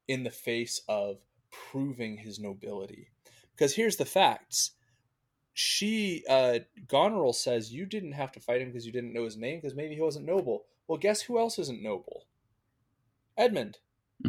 [0.06, 1.18] in the face of
[1.50, 3.08] proving his nobility.
[3.56, 4.72] Because here's the facts.
[5.52, 9.36] She, uh, Goneril says, you didn't have to fight him because you didn't know his
[9.36, 10.64] name because maybe he wasn't noble.
[10.86, 12.26] Well, guess who else isn't noble?
[13.36, 13.78] Edmund.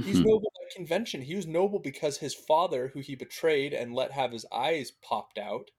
[0.03, 1.22] He's noble by convention.
[1.22, 5.38] He was noble because his father, who he betrayed and let have his eyes popped
[5.38, 5.72] out,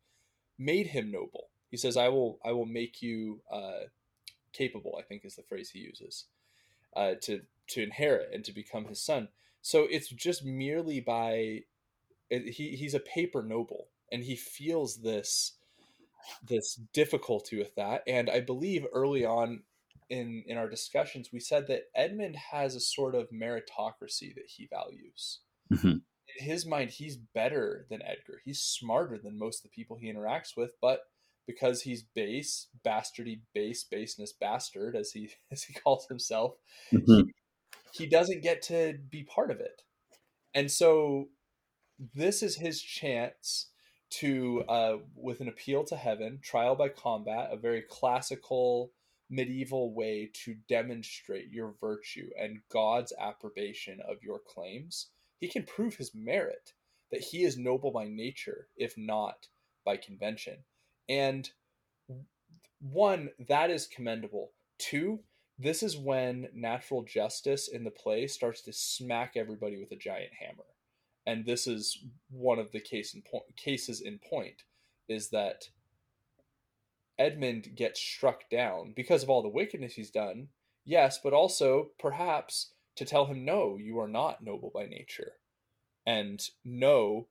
[0.59, 1.49] made him noble.
[1.71, 3.89] He says, "I will, I will make you uh,
[4.53, 6.27] capable." I think is the phrase he uses
[6.95, 9.29] uh, to to inherit and to become his son.
[9.61, 11.65] So it's just merely by
[12.31, 15.55] it, he he's a paper noble, and he feels this
[16.43, 18.03] this difficulty with that.
[18.07, 19.63] And I believe early on
[20.09, 24.67] in in our discussions, we said that Edmund has a sort of meritocracy that he
[24.67, 25.41] values.
[25.73, 26.03] Mhm.
[26.39, 28.41] In his mind, he's better than Edgar.
[28.45, 31.03] He's smarter than most of the people he interacts with, but
[31.47, 36.57] because he's base, bastardy, base, baseness, bastard, as he as he calls himself,
[36.93, 37.31] Mhm.
[37.93, 39.83] he doesn't get to be part of it.
[40.55, 41.31] And so
[41.99, 43.71] this is his chance
[44.11, 48.93] to, uh, with an appeal to heaven, trial by combat, a very classical
[49.29, 55.09] medieval way to demonstrate your virtue and God's approbation of your claims.
[55.39, 56.73] He can prove his merit
[57.11, 59.49] that he is noble by nature, if not
[59.85, 60.59] by convention.
[61.09, 61.49] And
[62.81, 64.53] one, that is commendable.
[64.79, 65.21] Two,
[65.59, 70.33] this is when natural justice in the play starts to smack everybody with a giant
[70.39, 70.65] hammer
[71.27, 71.99] and this is
[72.31, 74.63] one of the case in point, cases in point
[75.09, 75.69] is that
[77.19, 80.49] edmund gets struck down because of all the wickedness he's done
[80.85, 85.33] yes but also perhaps to tell him no you are not noble by nature
[86.07, 87.29] and no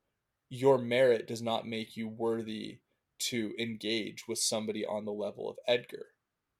[0.49, 2.79] your merit does not make you worthy
[3.19, 6.07] to engage with somebody on the level of edgar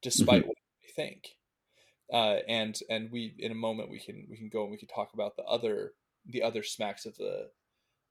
[0.02, 0.48] despite Mhm.
[0.48, 1.38] what you think
[2.14, 4.88] uh, and and we in a moment we can we can go and we can
[4.88, 5.94] talk about the other
[6.26, 7.50] the other smacks of the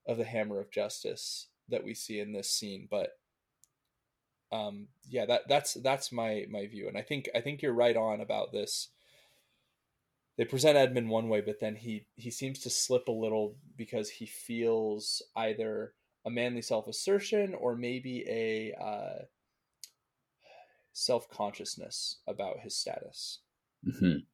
[0.07, 3.19] of the hammer of justice that we see in this scene but
[4.53, 7.97] um yeah that that's that's my my view and i think i think you're right
[7.97, 8.89] on about this
[10.37, 14.09] they present edmund one way but then he he seems to slip a little because
[14.09, 15.93] he feels either
[16.27, 19.25] a manly self-assertion or maybe a uh
[20.93, 23.41] self-consciousness about his status
[23.87, 24.25] Mhm.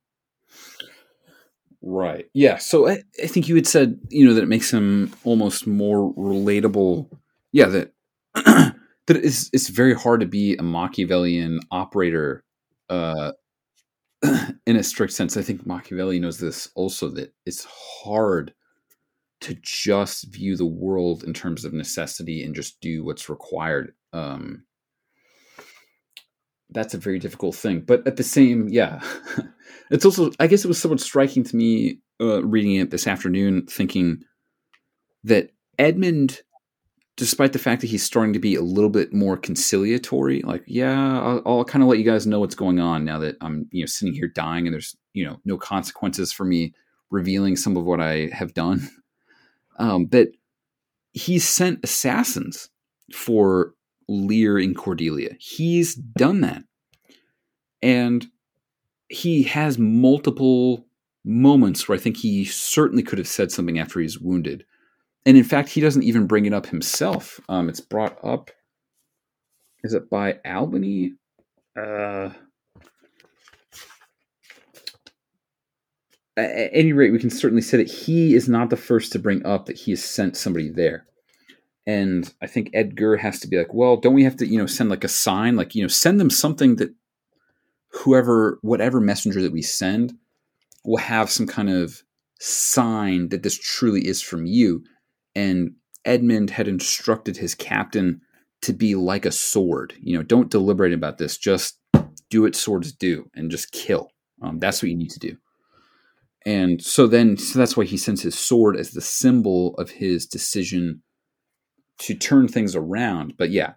[1.82, 2.26] Right.
[2.34, 2.58] Yeah.
[2.58, 6.12] So I, I think you had said, you know, that it makes him almost more
[6.14, 7.08] relatable.
[7.52, 7.66] Yeah.
[7.66, 7.92] That
[9.10, 12.44] that it's it's very hard to be a Machiavellian operator,
[12.88, 13.32] uh,
[14.66, 15.36] in a strict sense.
[15.36, 18.54] I think Machiavelli knows this also that it's hard
[19.40, 23.94] to just view the world in terms of necessity and just do what's required.
[24.12, 24.64] Um,
[26.70, 27.80] that's a very difficult thing.
[27.80, 29.02] But at the same, yeah,
[29.90, 33.66] it's also, I guess it was somewhat striking to me uh, reading it this afternoon,
[33.66, 34.22] thinking
[35.24, 35.50] that
[35.80, 36.42] Edmund,
[37.20, 41.20] despite the fact that he's starting to be a little bit more conciliatory, like, yeah,
[41.20, 43.82] I'll, I'll kind of let you guys know what's going on now that I'm, you
[43.82, 46.72] know, sitting here dying and there's, you know, no consequences for me
[47.10, 48.88] revealing some of what I have done.
[49.78, 50.28] Um, that
[51.12, 52.68] he's sent assassins
[53.14, 53.72] for
[54.10, 55.30] Lear and Cordelia.
[55.38, 56.64] He's done that.
[57.80, 58.26] And
[59.08, 60.84] he has multiple
[61.24, 64.66] moments where I think he certainly could have said something after he's wounded.
[65.26, 67.40] And in fact, he doesn't even bring it up himself.
[67.48, 68.50] Um, it's brought up,
[69.84, 71.14] is it by Albany?
[71.78, 72.30] Uh,
[76.36, 79.44] at any rate, we can certainly say that he is not the first to bring
[79.44, 81.06] up that he has sent somebody there
[81.86, 84.66] and I think Edgar has to be like, well, don't we have to, you know,
[84.66, 86.94] send like a sign, like you know, send them something that
[87.90, 90.14] whoever, whatever messenger that we send,
[90.84, 92.02] will have some kind of
[92.38, 94.84] sign that this truly is from you.
[95.34, 95.74] And
[96.04, 98.20] Edmund had instructed his captain
[98.62, 99.94] to be like a sword.
[100.00, 101.36] You know, don't deliberate about this.
[101.36, 101.78] Just
[102.30, 104.10] do what swords do and just kill.
[104.42, 105.36] Um, that's what you need to do.
[106.46, 110.26] And so then, so that's why he sends his sword as the symbol of his
[110.26, 111.02] decision
[111.98, 113.34] to turn things around.
[113.36, 113.74] But yeah,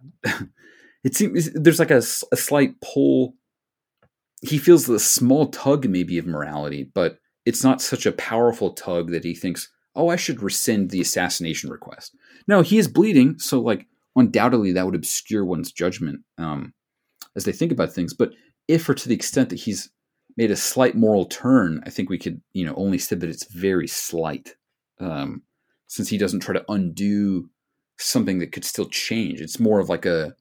[1.04, 3.36] it seems there's like a, a slight pull.
[4.42, 9.12] He feels the small tug maybe of morality, but it's not such a powerful tug
[9.12, 12.16] that he thinks, oh, I should rescind the assassination request.
[12.48, 16.22] No, he is bleeding, so like undoubtedly that would obscure one's judgment.
[16.38, 16.74] Um,
[17.36, 18.14] as they think about things.
[18.14, 18.32] But
[18.68, 19.90] if or to the extent that he's
[20.38, 23.52] made a slight moral turn, I think we could, you know, only say that it's
[23.52, 24.56] very slight,
[25.00, 25.44] um,
[25.88, 27.50] since he doesn't try to undo
[28.00, 29.42] something that could still change.
[29.42, 30.36] It's more of like a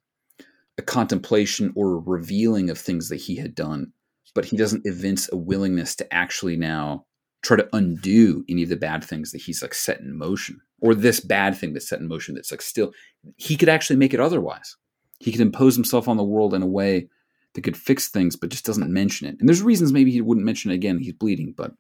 [0.79, 3.93] a contemplation or revealing of things that he had done,
[4.35, 7.05] but he doesn't evince a willingness to actually now
[7.43, 10.95] try to undo any of the bad things that he's like set in motion or
[10.95, 12.93] this bad thing that's set in motion that's like still
[13.37, 14.77] he could actually make it otherwise.
[15.19, 17.09] He could impose himself on the world in a way
[17.55, 19.37] that could fix things but just doesn't mention it.
[19.39, 21.73] And there's reasons maybe he wouldn't mention it again he's bleeding but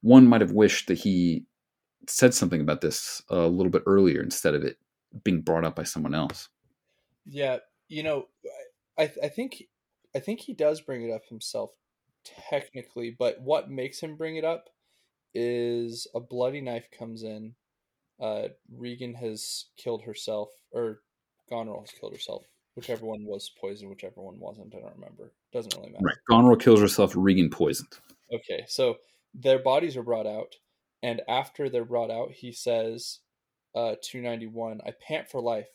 [0.00, 1.44] one might have wished that he
[2.06, 4.78] said something about this a little bit earlier instead of it
[5.24, 6.48] being brought up by someone else.
[7.26, 8.28] Yeah, you know,
[8.98, 9.64] I I think
[10.14, 11.70] I think he does bring it up himself
[12.50, 14.68] technically, but what makes him bring it up
[15.34, 17.54] is a bloody knife comes in.
[18.20, 21.00] Uh, Regan has killed herself, or
[21.48, 22.44] Goneril has killed herself.
[22.74, 25.32] Whichever one was poisoned, whichever one wasn't, I don't remember.
[25.52, 26.04] Doesn't really matter.
[26.04, 27.88] right goneril kills herself regan poisoned
[28.32, 28.96] Okay, so
[29.34, 30.54] their bodies are brought out,
[31.02, 33.20] and after they're brought out, he says,
[33.74, 35.68] uh, 291, I pant for life.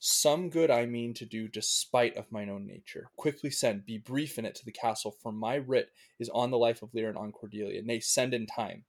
[0.00, 3.10] Some good I mean to do despite of mine own nature.
[3.16, 5.90] Quickly send, be brief in it to the castle, for my writ
[6.20, 7.82] is on the life of Lear and on Cordelia.
[7.82, 8.84] Nay, send in time.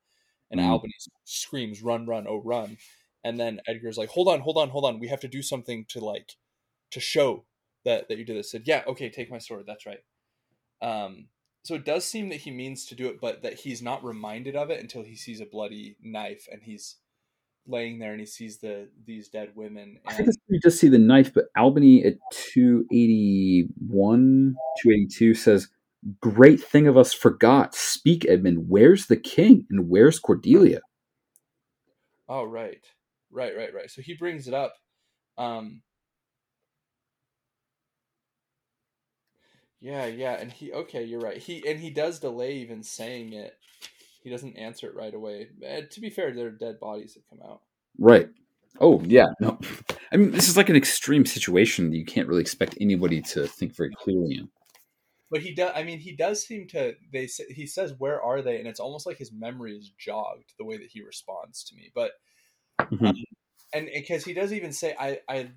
[0.52, 0.68] And Mm.
[0.68, 0.94] Albany
[1.26, 2.78] screams, run, run, oh, run.
[3.24, 5.00] And then Edgar's like, hold on, hold on, hold on.
[5.00, 6.36] We have to do something to like,
[6.92, 7.46] to show
[7.86, 8.52] that, that you did this.
[8.52, 9.66] Said, yeah, okay, take my sword.
[9.68, 10.04] That's right.
[10.82, 11.28] Um,
[11.64, 14.56] so it does seem that he means to do it, but that he's not reminded
[14.56, 16.96] of it until he sees a bloody knife and he's
[17.70, 20.00] laying there and he sees the these dead women.
[20.08, 25.70] I think you just see the knife, but Albany at 281, 282 says,
[26.22, 27.76] Great thing of us forgot.
[27.76, 28.70] Speak, Edmund.
[28.70, 29.66] Where's the king?
[29.70, 30.80] And where's Cordelia?
[32.30, 32.86] oh, right,
[33.32, 33.90] right, right, right.
[33.90, 34.76] So he brings it up.
[35.38, 35.82] Um,
[39.82, 41.38] yeah, yeah, and he okay, you're right.
[41.38, 43.58] He and he does delay even saying it.
[44.22, 45.50] He doesn't answer it right away.
[45.92, 47.62] To be fair, there are dead bodies that come out.
[47.98, 48.30] Right.
[48.80, 49.28] Oh, yeah.
[49.40, 49.60] No.
[50.12, 53.48] I mean, this is like an extreme situation that you can't really expect anybody to
[53.48, 54.50] think very clearly in.
[55.32, 55.72] But he does.
[55.76, 56.96] I mean, he does seem to.
[57.14, 60.54] They say, he says, "Where are they?" And it's almost like his memory is jogged
[60.58, 61.92] the way that he responds to me.
[61.94, 62.14] But
[62.80, 63.14] Mhm.
[63.72, 65.52] and because he does even say, "I I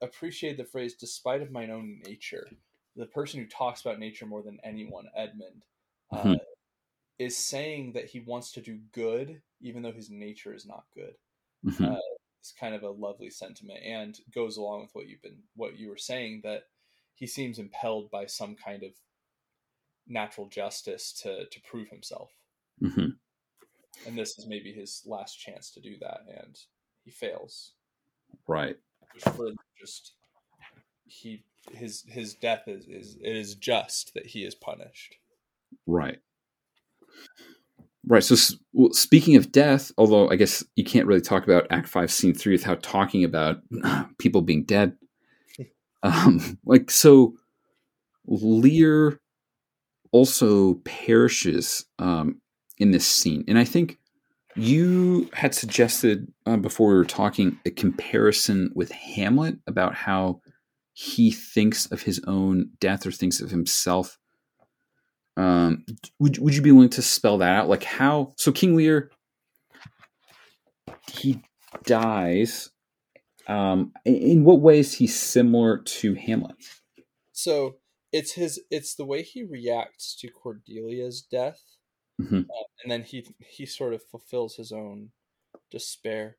[0.00, 2.48] appreciate the phrase, despite of mine own nature."
[2.96, 5.64] The person who talks about nature more than anyone, Edmund,
[6.10, 6.38] uh, Mhm.
[7.18, 11.16] Is saying that he wants to do good, even though his nature is not good.
[11.64, 11.96] Mhm.
[11.96, 12.00] Uh,
[12.40, 15.88] it's kind of a lovely sentiment, and goes along with what you've been what you
[15.88, 16.68] were saying that
[17.14, 18.92] he seems impelled by some kind of
[20.06, 22.32] natural justice to to prove himself,
[22.82, 23.18] Mhm.
[24.06, 26.58] and this is maybe his last chance to do that, and
[27.04, 27.74] he fails.
[28.46, 28.76] Right.
[29.78, 30.14] Just
[31.06, 35.16] he his his death is is it is just that he is punished.
[35.86, 36.20] Right.
[38.06, 38.22] Right.
[38.22, 38.36] So,
[38.72, 42.34] well, speaking of death, although I guess you can't really talk about Act Five, Scene
[42.34, 43.58] Three without talking about
[44.18, 44.96] people being dead.
[46.06, 47.32] Um, like so,
[48.26, 49.18] Lear
[50.12, 52.42] also perishes um,
[52.76, 53.96] in this scene, and I think
[54.54, 60.42] you had suggested uh, before we were talking a comparison with Hamlet about how
[60.92, 64.18] he thinks of his own death or thinks of himself
[65.36, 65.84] um,
[66.18, 67.68] would would you be willing to spell that out?
[67.68, 68.34] Like how?
[68.36, 69.10] So King Lear,
[71.10, 71.42] he
[71.84, 72.70] dies.
[73.46, 76.56] Um, in, what way is he similar to Hamlet?
[77.32, 77.76] So
[78.12, 81.60] it's his it's the way he reacts to Cordelia's death,
[82.20, 82.44] Mhm.
[82.44, 85.10] uh, and then he he sort of fulfills his own
[85.70, 86.38] despair.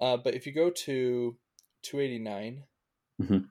[0.00, 1.36] Uh, but if you go to
[1.82, 2.64] 289,
[3.20, 3.48] Mhm.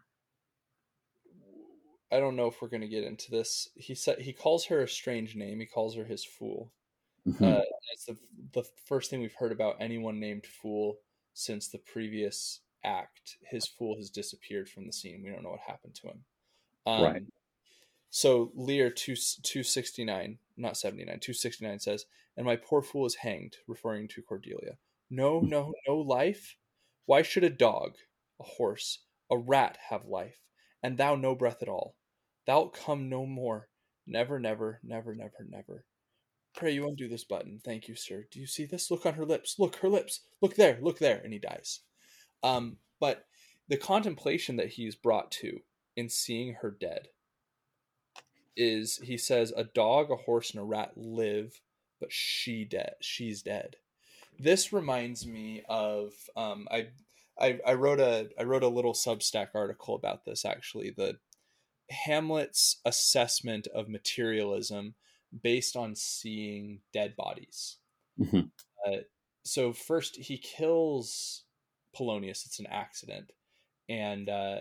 [2.16, 3.70] I don't know if we're going to get into this.
[3.76, 5.60] He said he calls her a strange name.
[5.60, 6.72] He calls her his fool.
[7.28, 7.42] Mhm.
[7.60, 8.18] Uh, it's the
[8.54, 11.00] the first thing we've heard about anyone named Fool
[11.34, 13.38] since the previous act.
[13.42, 15.24] His fool has disappeared from the scene.
[15.24, 16.26] We don't know what happened to him.
[16.86, 17.24] Um, Right.
[18.10, 22.06] So Lear two two sixty nine, not seventy nine, two sixty nine says,
[22.38, 24.78] "And my poor fool is hanged," referring to Cordelia.
[25.10, 26.58] No, no, no life.
[27.06, 27.98] Why should a dog,
[28.40, 29.00] a horse,
[29.30, 30.46] a rat have life,
[30.82, 31.96] and thou no breath at all?
[32.46, 33.70] Thou'lt come no more.
[34.08, 35.86] Never, never, never, never, never.
[36.56, 37.60] Pray you undo this button.
[37.64, 38.26] Thank you, sir.
[38.32, 38.90] Do you see this?
[38.90, 39.56] Look on her lips.
[39.60, 40.22] Look, her lips.
[40.42, 40.78] Look there.
[40.82, 41.20] Look there.
[41.24, 41.82] And he dies.
[42.44, 43.26] Um, but
[43.68, 45.62] the contemplation that he's brought to
[45.96, 47.10] in seeing her dead
[48.56, 51.62] is he says a dog, a horse, and a rat live,
[52.00, 52.94] but she dead.
[53.02, 53.76] She's dead.
[54.40, 56.88] This reminds me of um, I,
[57.40, 60.94] I I wrote a I wrote a little Substack article about this actually.
[60.96, 61.18] The
[61.90, 64.96] Hamlet's assessment of materialism
[65.44, 67.78] based on seeing dead bodies.
[68.20, 68.52] Mhm.
[68.86, 68.98] Uh,
[69.44, 71.44] so first he kills
[71.94, 72.46] Polonius.
[72.46, 73.32] It's an accident,
[73.90, 74.60] and uh,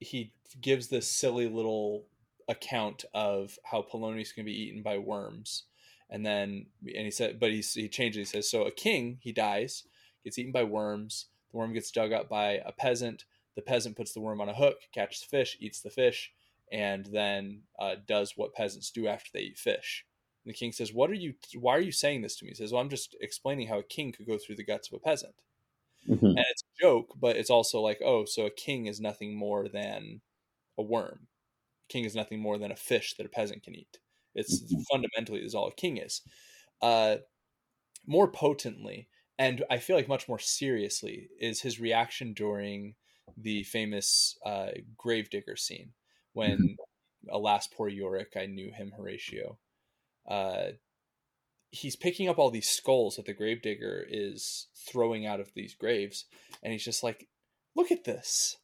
[0.00, 2.06] he gives this silly little
[2.48, 5.64] account of how Polonius can be eaten by worms,
[6.10, 8.30] and then and he said, but he he changes.
[8.30, 9.84] He says, so a king he dies,
[10.24, 11.26] gets eaten by worms.
[11.50, 13.24] The worm gets dug up by a peasant.
[13.56, 16.32] The peasant puts the worm on a hook, catches the fish, eats the fish,
[16.72, 20.06] and then uh, does what peasants do after they eat fish.
[20.44, 21.34] And the king says, "What are you?
[21.56, 23.84] Why are you saying this to me?" He says, "Well, I'm just explaining how a
[23.84, 25.36] king could go through the guts of a peasant."
[26.06, 26.36] Mhm.
[26.36, 29.68] and it's a joke, but it's also like, oh, so a king is nothing more
[29.68, 30.20] than
[30.78, 31.28] a worm.
[31.90, 34.00] A King is nothing more than a fish that a peasant can eat.
[34.34, 34.86] It's Mhm.
[34.92, 36.22] fundamentally is all a king is.
[36.82, 37.18] Uh,
[38.06, 39.08] more potently,
[39.38, 42.96] and I feel like much more seriously, is his reaction during
[43.36, 45.94] the famous uh, gravedigger scene
[46.38, 46.76] when,
[47.28, 49.58] alas, poor Yorick, I knew him, Horatio.
[50.26, 50.68] Uh,
[51.70, 56.26] he's picking up all these skulls that the gravedigger is throwing out of these graves
[56.62, 57.26] and he's just like
[57.74, 58.56] look at this.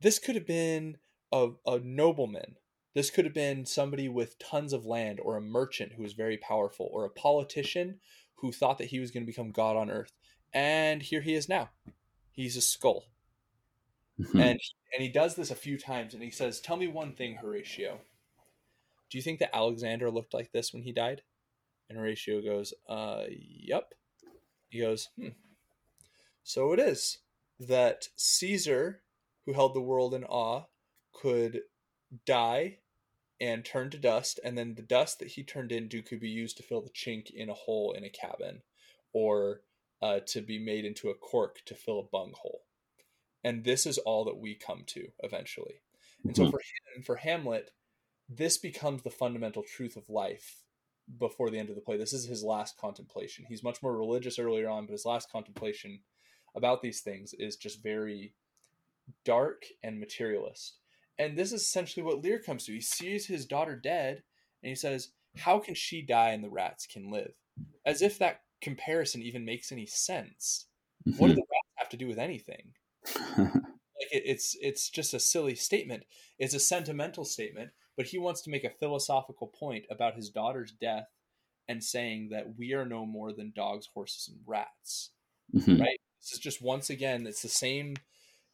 [0.00, 0.98] This could have been
[1.32, 2.56] a, a nobleman.
[2.94, 6.36] This could have been somebody with tons of land or a merchant who was very
[6.36, 8.00] powerful or a politician
[8.36, 10.12] who thought that he was going to become god on earth.
[10.52, 11.70] And here he is now.
[12.32, 13.04] He's a skull
[14.20, 14.34] Mhm.
[14.34, 14.60] and
[14.92, 18.00] and he does this a few times and he says tell me one thing horatio
[19.08, 21.22] do you think that alexander looked like this when he died
[21.88, 23.94] and horatio goes uh yep
[24.68, 25.28] he goes hmm.
[26.42, 27.18] so it is
[27.58, 29.02] that caesar
[29.46, 30.64] who held the world in awe
[31.12, 31.62] could
[32.26, 32.78] die
[33.40, 36.56] and turn to dust and then the dust that he turned into could be used
[36.56, 38.62] to fill the chink in a hole in a cabin
[39.12, 39.62] or
[40.02, 42.62] uh, to be made into a cork to fill a bung hole
[43.42, 45.82] and this is all that we come to eventually.
[46.24, 46.50] And so Mhm.
[46.50, 47.70] for him, for Hamlet,
[48.28, 50.64] this becomes the fundamental truth of life
[51.18, 51.96] before the end of the play.
[51.96, 53.46] This is his last contemplation.
[53.46, 56.04] He's much more religious earlier on, but his last contemplation
[56.54, 58.34] about these things is just very
[59.24, 60.78] dark and materialist.
[61.18, 62.72] And this is essentially what Lear comes to.
[62.72, 64.22] He sees his daughter dead
[64.62, 67.34] and he says, How can she die and the rats can live?
[67.84, 70.66] As if that comparison even makes any sense.
[71.04, 71.36] What do Mhm.
[71.36, 72.74] the rats have to do with anything?
[73.98, 76.04] Like it, it's it's just a silly statement
[76.38, 80.72] it's a sentimental statement but he wants to make a philosophical point about his daughter's
[80.72, 81.08] death
[81.68, 85.12] and saying that we are no more than dogs horses and rats
[85.52, 85.80] Mhm.
[85.80, 87.96] right this is just once again it's the same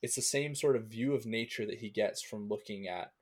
[0.03, 3.13] it's the same sort of view of nature that he gets from looking at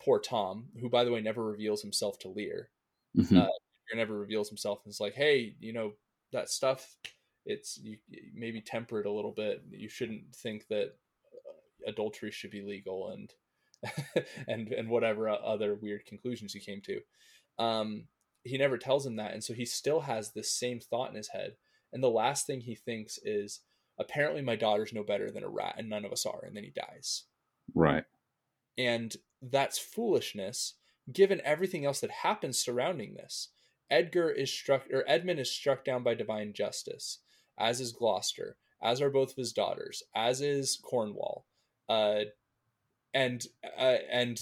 [0.00, 2.70] poor tom who by the way never reveals himself to lear
[3.14, 3.38] Mhm.
[3.38, 3.48] uh,
[3.94, 5.94] never reveals himself and is like, hey, you know
[6.32, 6.96] that stuff.
[7.48, 7.96] It's you
[8.34, 9.64] maybe temper it a little bit.
[9.70, 10.94] You shouldn't think that
[11.34, 13.32] uh, adultery should be legal and
[14.48, 17.00] and and whatever other weird conclusions he came to.
[17.58, 18.04] Um,
[18.44, 21.28] he never tells him that, and so he still has this same thought in his
[21.28, 21.56] head.
[21.92, 23.60] And the last thing he thinks is,
[23.98, 26.44] apparently my daughter's no better than a rat, and none of us are.
[26.44, 27.24] And then he dies
[27.74, 28.04] right.
[28.76, 30.74] and that's foolishness
[31.12, 33.48] given everything else that happens surrounding this
[33.90, 37.20] edgar is struck or edmund is struck down by divine justice
[37.58, 41.44] as is gloucester as are both of his daughters as is cornwall
[41.88, 42.20] uh,
[43.14, 43.46] and
[43.78, 44.38] uh, and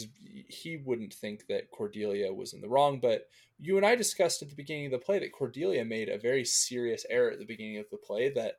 [0.49, 4.49] he wouldn't think that cordelia was in the wrong but you and i discussed at
[4.49, 7.79] the beginning of the play that cordelia made a very serious error at the beginning
[7.79, 8.55] of the play that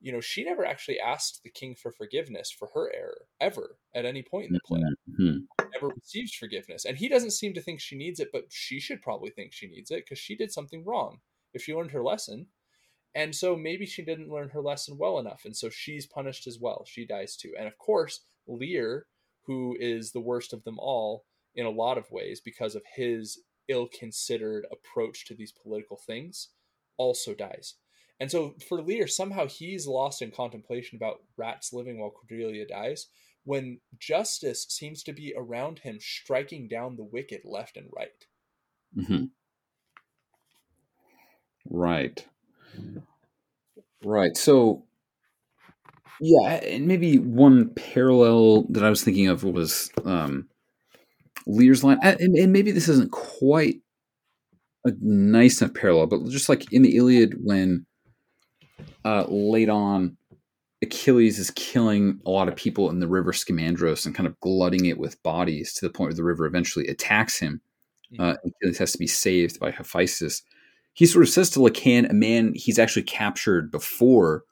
[0.00, 4.04] you know she never actually asked the king for forgiveness for her error ever at
[4.06, 4.80] any point in the play
[5.20, 5.46] Mhm.
[5.74, 6.84] never receives forgiveness.
[6.84, 9.66] And he doesn't seem to think she needs it, but she should probably think she
[9.68, 11.20] needs it because she did something wrong
[11.52, 12.46] if she learned her lesson.
[13.14, 15.42] And so maybe she didn't learn her lesson well enough.
[15.44, 16.84] And so she's punished as well.
[16.86, 17.52] She dies too.
[17.58, 19.06] And of course, Lear,
[19.46, 23.40] who is the worst of them all in a lot of ways because of his
[23.68, 26.48] ill considered approach to these political things,
[26.96, 27.74] also dies.
[28.20, 33.08] And so for Lear, somehow he's lost in contemplation about rats living while Cordelia dies
[33.44, 38.26] when justice seems to be around him striking down the wicked left and right.
[38.96, 39.30] Mhm.
[41.64, 42.26] Right.
[44.02, 44.36] Right.
[44.36, 44.84] So,
[46.20, 50.48] yeah, and maybe one parallel that I was thinking of was um,
[51.46, 53.76] Lear's line, and, and maybe this isn't quite
[54.84, 57.86] a nice enough parallel, but just like in the Iliad, when
[59.04, 60.16] uh, late on
[60.82, 64.86] Achilles is killing a lot of people in the river Scamandros and kind of glutting
[64.86, 67.60] it with bodies to the point where the river eventually attacks him.
[68.18, 70.42] Uh, Achilles has to be saved by Hephaestus.
[71.00, 74.44] He sort of says to Lycaon, a man he's actually captured before,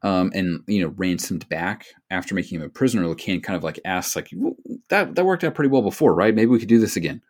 [0.00, 3.78] um, and you know ransomed back after making him a prisoner, Lycaon kind of like
[3.84, 4.56] asks like well,
[4.88, 6.34] that that worked out pretty well before, right?
[6.34, 7.20] Maybe we could do this again.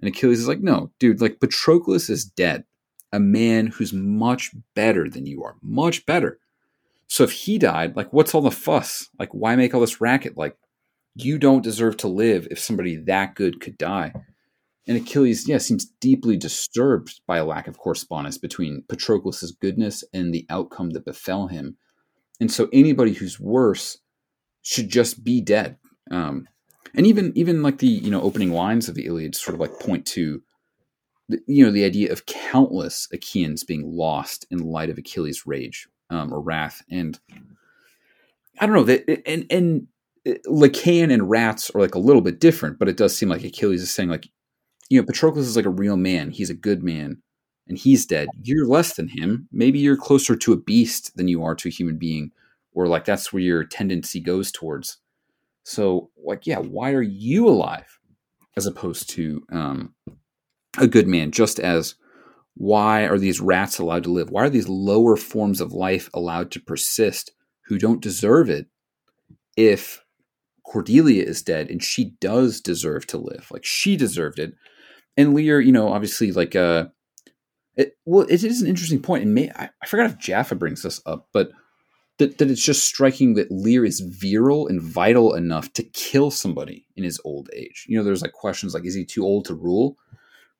[0.00, 2.64] And Achilles is like, no, dude, like Patroclus is dead,
[3.12, 6.38] a man who's much better than you are, much better.
[7.06, 9.10] So if he died, like, what's all the fuss?
[9.18, 10.38] Like, why make all this racket?
[10.38, 10.56] Like,
[11.14, 14.14] you don't deserve to live if somebody that good could die.
[14.86, 20.32] And Achilles, yeah, seems deeply disturbed by a lack of correspondence between Patroclus's goodness and
[20.32, 21.76] the outcome that befell him.
[22.38, 23.98] And so anybody who's worse
[24.62, 25.78] should just be dead.
[26.10, 26.48] Um,
[26.94, 29.80] and even even like the you know opening lines of the Iliad sort of like
[29.80, 30.42] point to
[31.28, 35.88] the, you know the idea of countless Achaeans being lost in light of Achilles' rage
[36.10, 37.18] um, or wrath, and
[38.60, 39.86] I don't know that and and
[40.46, 43.82] Lycaon and rats are like a little bit different, but it does seem like Achilles
[43.82, 44.28] is saying like
[44.90, 47.22] you know Patroclus is like a real man, he's a good man,
[47.68, 48.28] and he's dead.
[48.42, 49.48] You're less than him.
[49.52, 52.32] Maybe you're closer to a beast than you are to a human being,
[52.72, 54.98] or like that's where your tendency goes towards.
[55.64, 57.98] So, like, yeah, why are you alive
[58.56, 59.94] as opposed to um,
[60.78, 61.30] a good man?
[61.30, 61.94] Just as
[62.54, 64.30] why are these rats allowed to live?
[64.30, 67.32] Why are these lower forms of life allowed to persist
[67.66, 68.66] who don't deserve it
[69.56, 70.04] if
[70.64, 73.48] Cordelia is dead and she does deserve to live?
[73.50, 74.54] Like, she deserved it.
[75.16, 76.86] And Lear, you know, obviously, like, uh,
[77.76, 80.82] it, well, it is an interesting point, and may, I, I forgot if Jaffa brings
[80.82, 81.50] this up, but
[82.18, 86.86] that, that it's just striking that Lear is virile and vital enough to kill somebody
[86.96, 87.86] in his old age.
[87.88, 89.96] You know, there's like questions like, is he too old to rule?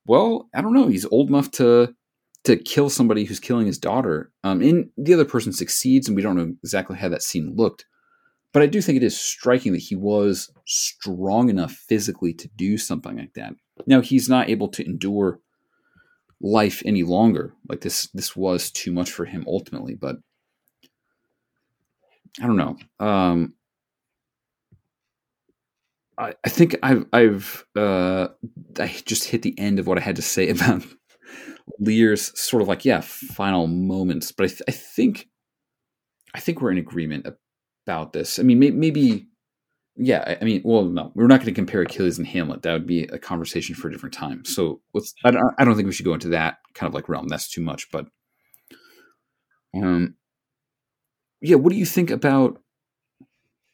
[0.07, 0.89] Well, I don't know.
[0.89, 1.95] He's old enough to
[2.45, 4.31] to kill somebody who's killing his daughter.
[4.43, 7.87] Um, and the other person succeeds, and we don't know exactly how that scene looked.
[8.53, 12.77] But I do think it is striking that he was strong enough physically to do
[12.77, 13.55] something like that.
[13.87, 15.41] Now he's not able to endure
[16.41, 17.55] life any longer.
[17.69, 19.95] Like this, this was too much for him ultimately.
[19.95, 20.17] But
[22.43, 22.77] I don't know.
[23.05, 23.55] Um,
[26.19, 28.29] I, I think I've I've uh,
[28.79, 30.85] I just hit the end of what I had to say about
[31.79, 35.29] Lear's sort of like yeah final moments, but I, th- I think
[36.35, 37.27] I think we're in agreement
[37.87, 38.39] about this.
[38.39, 39.29] I mean, may- maybe
[39.97, 40.37] yeah.
[40.41, 42.63] I, mean, well, no, we're not going to compare Achilles and Hamlet.
[42.63, 44.45] That would be a conversation for a different time.
[44.45, 45.15] So let's.
[45.25, 47.29] I don't, I don't think we should go into that kind of like realm.
[47.29, 47.91] That's too much.
[47.91, 48.07] But
[49.75, 50.15] um,
[51.41, 52.61] yeah, what do you think about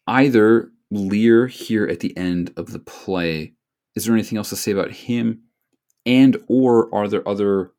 [0.07, 3.55] either Lear here at the end of the play?
[3.95, 5.43] Is there anything else to say about him?
[6.05, 7.73] And or are there other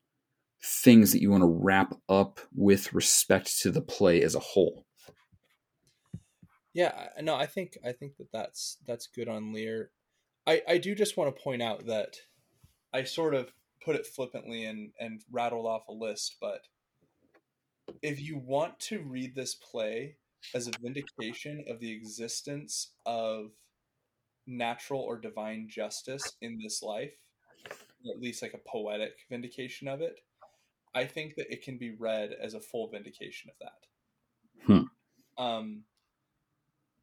[0.63, 4.85] things that you want to wrap up with respect to the play as a whole?
[6.73, 9.91] Yeah, no, I think I think that that's that's good on Lear.
[10.47, 12.17] I I do just want to point out that
[12.93, 13.51] I sort of
[13.83, 16.61] put it flippantly and and rattled off a list, but
[18.01, 20.15] if you want to read this play
[20.55, 23.51] as a vindication of the existence of
[24.47, 27.13] natural or divine justice in this life,
[28.05, 30.19] or at least like a poetic vindication of it,
[30.95, 34.65] I think that it can be read as a full vindication of that.
[34.65, 35.43] Hmm.
[35.43, 35.83] Um,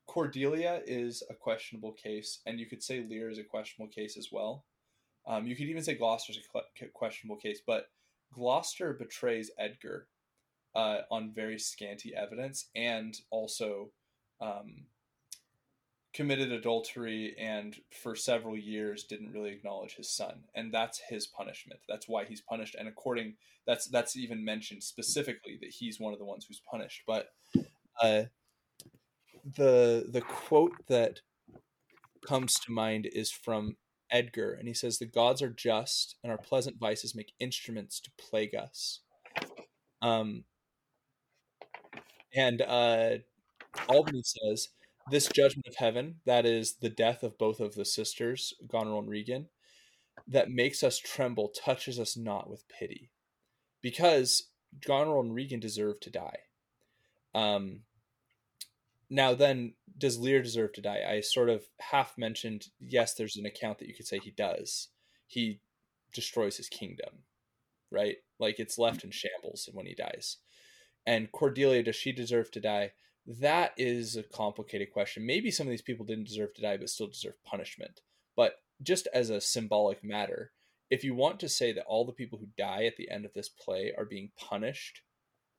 [0.09, 4.31] Cordelia is a questionable case, and you could say Lear is a questionable case as
[4.33, 4.65] well.
[5.27, 6.39] Um, you could even say Gloucester's
[6.81, 7.91] a questionable case, but
[8.33, 10.09] Gloucester betrays Edgar
[10.75, 13.91] uh, on very scanty evidence and also
[14.41, 14.87] um,
[16.15, 21.81] committed adultery and for several years didn't really acknowledge his son and that's his punishment
[21.89, 23.35] that's why he's punished and according
[23.67, 27.29] that's that's even mentioned specifically that he's one of the ones who's punished but
[28.03, 28.23] uh,
[29.45, 31.21] the the quote that
[32.27, 33.77] comes to mind is from
[34.11, 38.11] Edgar and he says the gods are just and our pleasant vices make instruments to
[38.19, 39.01] plague us
[40.03, 40.45] um
[42.35, 43.19] and uh,
[43.89, 44.69] Albany says,
[45.11, 49.09] This judgment of heaven, that is the death of both of the sisters, Goneril and
[49.09, 49.49] Regan,
[50.27, 53.11] that makes us tremble, touches us not with pity.
[53.81, 54.49] Because
[54.85, 56.39] Goneril and Regan deserve to die.
[57.35, 57.81] Um,
[59.11, 61.03] now, then, does Lear deserve to die?
[61.09, 64.89] I sort of half mentioned, yes, there's an account that you could say he does.
[65.27, 65.61] He
[66.13, 67.25] destroys his kingdom,
[67.91, 68.17] right?
[68.39, 70.39] Like it's left in shambles when he dies
[71.09, 72.93] and Cordelia, does she deserve to die?
[73.27, 75.25] That is a complicated question.
[75.25, 78.03] Maybe some of these people didn't deserve to die, but still deserve punishment.
[78.37, 80.53] But just as a symbolic matter,
[80.91, 83.33] if you want to say that all the people who die at the end of
[83.33, 85.01] this play are being punished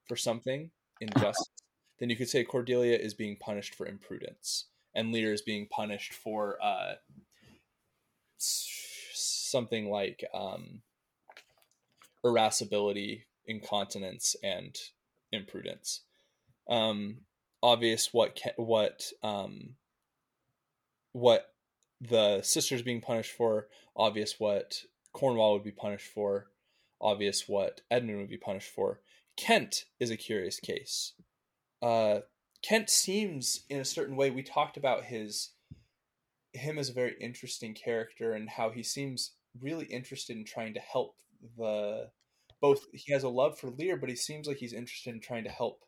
[0.07, 0.69] for something
[1.01, 1.49] injustice,
[1.99, 4.65] then you could say Cordelia is being punished for imprudence,
[4.95, 6.93] and Lear is being punished for uh,
[8.37, 10.81] something like um,
[12.23, 14.77] irascibility, incontinence, and
[15.31, 16.01] imprudence.
[16.69, 17.17] um,
[17.61, 19.75] obvious what what um,
[21.11, 21.53] what
[21.99, 26.47] the sisters being punished for, obvious what Cornwall would be punished for,
[27.01, 29.01] obvious what Edmund would be punished for.
[29.35, 31.13] Kent is a curious case.
[31.81, 32.19] Uh,
[32.61, 34.31] Kent seems in a certain way.
[34.31, 35.51] We talked about his
[36.53, 40.79] him as a very interesting character and how he seems really interested in trying to
[40.79, 41.15] help
[41.57, 42.09] the
[42.61, 42.85] both.
[42.93, 45.49] He has a love for Lear, but he seems like he's interested in trying to
[45.49, 45.85] help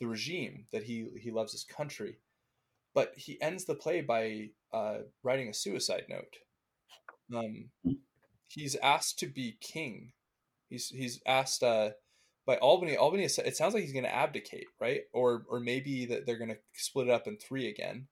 [0.00, 2.18] the regime that he he loves his country.
[2.94, 6.36] But he ends the play by uh, writing a suicide note.
[7.34, 7.70] Um,
[8.48, 10.12] he's asked to be king.
[10.68, 11.90] He's he's asked uh,
[12.48, 12.96] by Albany.
[12.96, 15.02] Albany, it sounds like he's going to abdicate, right?
[15.12, 18.08] Or or maybe that they're going to split it up in three again.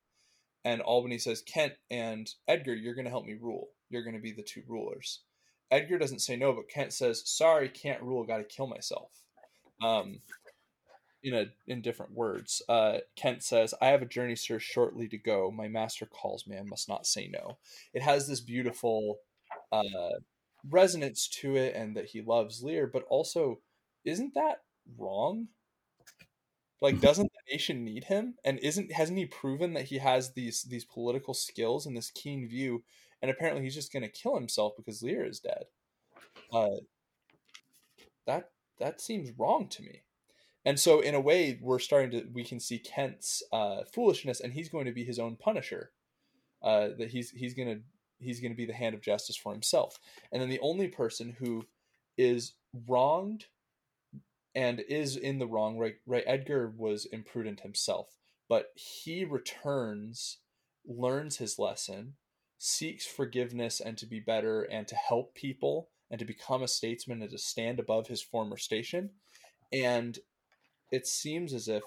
[0.62, 3.68] And Albany says, Kent and Edgar, you're going to help me rule.
[3.88, 5.20] You're going to be the two rulers.
[5.70, 8.24] Edgar doesn't say no, but Kent says, "Sorry, can't rule.
[8.24, 9.10] Got to kill myself."
[9.82, 10.20] Um,
[11.22, 12.60] in a in different words.
[12.68, 15.50] Uh, Kent says, "I have a journey, sir, shortly to go.
[15.50, 16.58] My master calls me.
[16.58, 17.56] I must not say no."
[17.94, 19.18] It has this beautiful
[19.72, 20.20] uh,
[20.68, 23.60] resonance to it, and that he loves Lear, but also,
[24.06, 24.62] isn't that
[24.98, 25.48] wrong?
[26.80, 28.34] Like, doesn't the nation need him?
[28.44, 32.48] And isn't hasn't he proven that he has these these political skills and this keen
[32.48, 32.84] view?
[33.20, 35.64] And apparently, he's just going to kill himself because Lear is dead.
[36.52, 36.76] Uh,
[38.26, 40.02] that that seems wrong to me
[40.64, 44.52] and so in a way we're starting to we can see kent's uh, foolishness and
[44.52, 45.92] he's going to be his own punisher
[46.62, 47.80] uh, that he's he's going to
[48.18, 49.98] he's going to be the hand of justice for himself
[50.32, 51.64] and then the only person who
[52.18, 52.54] is
[52.86, 53.46] wronged
[54.56, 58.16] and is in the wrong right right edgar was imprudent himself
[58.48, 60.38] but he returns
[60.84, 62.14] learns his lesson
[62.58, 67.22] seeks forgiveness and to be better and to help people and to become a statesman
[67.22, 69.10] and to stand above his former station
[69.72, 70.18] and
[70.90, 71.82] it seems as if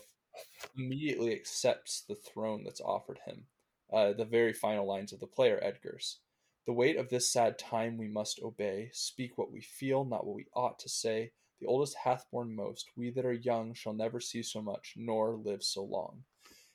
[0.78, 3.46] immediately accepts the throne that's offered him.
[3.91, 6.20] Uh, the very final lines of the play are Edgar's.
[6.66, 10.36] The weight of this sad time we must obey, speak what we feel, not what
[10.36, 11.32] we ought to say.
[11.61, 12.90] The oldest hath borne most.
[12.95, 16.23] We that are young shall never see so much, nor live so long.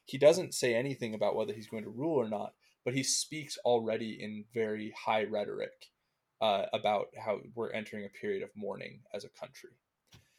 [0.05, 2.52] He doesn't say anything about whether he's going to rule or not,
[2.85, 5.90] but he speaks already in very high rhetoric
[6.43, 9.70] uh, about how we're entering a period of mourning as a country.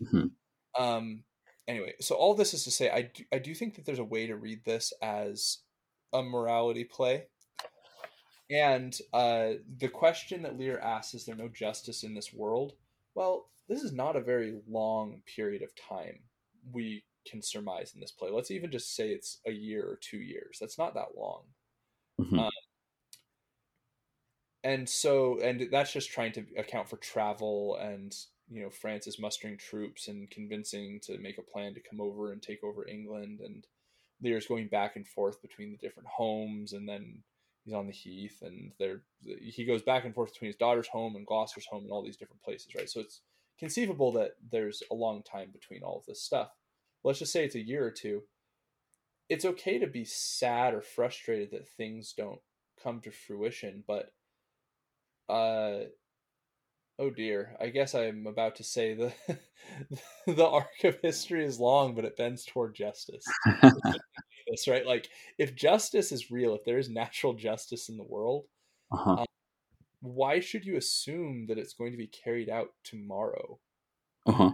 [0.03, 0.84] Mm-hmm.
[0.84, 1.23] Um,
[1.67, 4.03] anyway, so all this is to say, I do, I do think that there's a
[4.03, 5.59] way to read this as
[6.13, 7.26] a morality play.
[8.51, 12.73] And uh, the question that Lear asks is there no justice in this world?
[13.15, 16.20] Well, this is not a very long period of time
[16.72, 18.30] we can surmise in this play.
[18.30, 20.58] Let's even just say it's a year or two years.
[20.60, 21.42] That's not that long.
[22.22, 22.40] Mm-hmm.
[22.40, 22.52] Um,
[24.64, 28.16] and so, and that's just trying to account for travel and
[28.50, 32.32] you know France is mustering troops and convincing to make a plan to come over
[32.32, 33.66] and take over England, and
[34.22, 37.24] Lear's going back and forth between the different homes, and then
[37.64, 41.16] he's on the heath, and there he goes back and forth between his daughter's home
[41.16, 42.90] and Gloucester's home and all these different places, right?
[42.90, 43.22] So it's
[43.60, 46.49] conceivable that there's a long time between all of this stuff.
[47.03, 48.23] Let's just say it's a year or two.
[49.30, 52.40] It's okay to be sad or frustrated that things don't
[52.82, 54.11] come to fruition, but
[55.30, 55.86] uh
[56.98, 57.57] Oh dear.
[57.60, 59.14] I guess I'm about to say the
[60.27, 63.26] the arc of history is long, but it bends toward justice.
[63.61, 64.86] That's right.
[64.86, 68.45] Like if justice is real, if there is natural justice in the world,
[68.91, 69.11] uh-huh.
[69.11, 69.26] um,
[70.06, 73.60] why should you assume that it's going to be carried out tomorrow?
[74.26, 74.52] Uh-huh.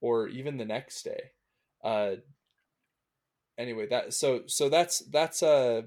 [0.00, 1.32] Or even the next day.
[1.82, 2.16] Uh
[3.58, 5.82] anyway, that so so that's that's uh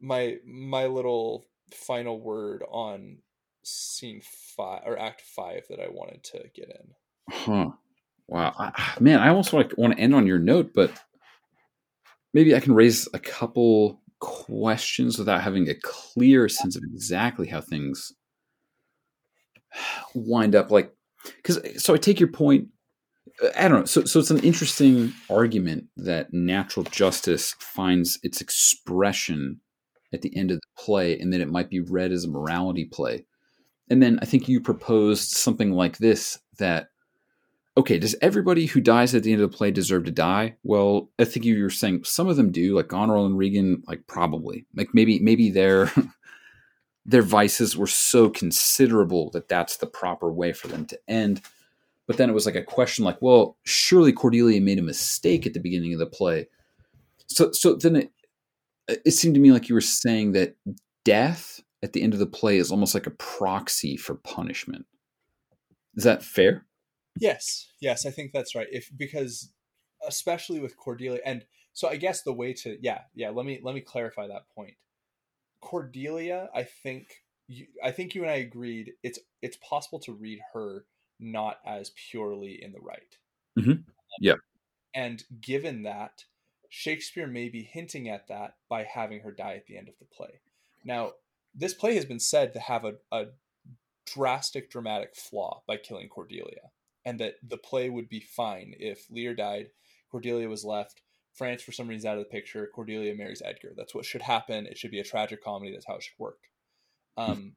[0.00, 3.18] my my little final word on
[3.62, 4.22] scene
[4.56, 6.94] five or act five that I wanted to get in.
[7.30, 7.70] Huh.
[8.26, 8.54] Wow.
[8.58, 10.92] I, man, I almost like want to end on your note, but
[12.32, 17.60] maybe I can raise a couple questions without having a clear sense of exactly how
[17.60, 18.12] things
[20.14, 20.70] wind up.
[20.70, 20.92] Like,
[21.36, 22.68] because so I take your point.
[23.56, 23.84] I don't know.
[23.84, 29.60] So, so it's an interesting argument that natural justice finds its expression
[30.12, 32.84] at the end of the play, and that it might be read as a morality
[32.84, 33.24] play
[33.90, 36.89] and then I think you proposed something like this that
[37.76, 40.56] okay, does everybody who dies at the end of the play deserve to die?
[40.62, 44.06] Well, I think you were saying some of them do, like Goneril and Regan, like
[44.06, 45.90] probably, like maybe maybe their
[47.06, 51.42] their vices were so considerable that that's the proper way for them to end.
[52.06, 55.54] But then it was like a question, like, well, surely Cordelia made a mistake at
[55.54, 56.48] the beginning of the play.
[57.26, 58.10] So so then it
[58.88, 60.56] it seemed to me like you were saying that
[61.04, 64.86] death at the end of the play is almost like a proxy for punishment.
[65.94, 66.66] Is that fair?
[67.20, 68.66] Yes, yes, I think that's right.
[68.70, 69.52] If because
[70.06, 71.20] especially with Cordelia.
[71.24, 74.48] And so I guess the way to yeah yeah let me let me clarify that
[74.54, 74.74] point.
[75.60, 77.08] Cordelia, I think
[77.46, 80.86] you, I think you and I agreed it's it's possible to read her
[81.18, 83.16] not as purely in the right.
[83.58, 83.82] Mm-hmm.
[84.20, 84.36] Yeah.
[84.94, 86.24] And given that,
[86.70, 90.06] Shakespeare may be hinting at that by having her die at the end of the
[90.06, 90.40] play.
[90.84, 91.12] Now,
[91.54, 93.26] this play has been said to have a, a
[94.06, 96.70] drastic dramatic flaw by killing Cordelia,
[97.04, 99.68] and that the play would be fine if Lear died,
[100.10, 101.02] Cordelia was left,
[101.34, 103.72] France for some reason out of the picture, Cordelia marries Edgar.
[103.76, 104.66] That's what should happen.
[104.66, 105.72] It should be a tragic comedy.
[105.72, 106.38] That's how it should work.
[107.16, 107.54] Um,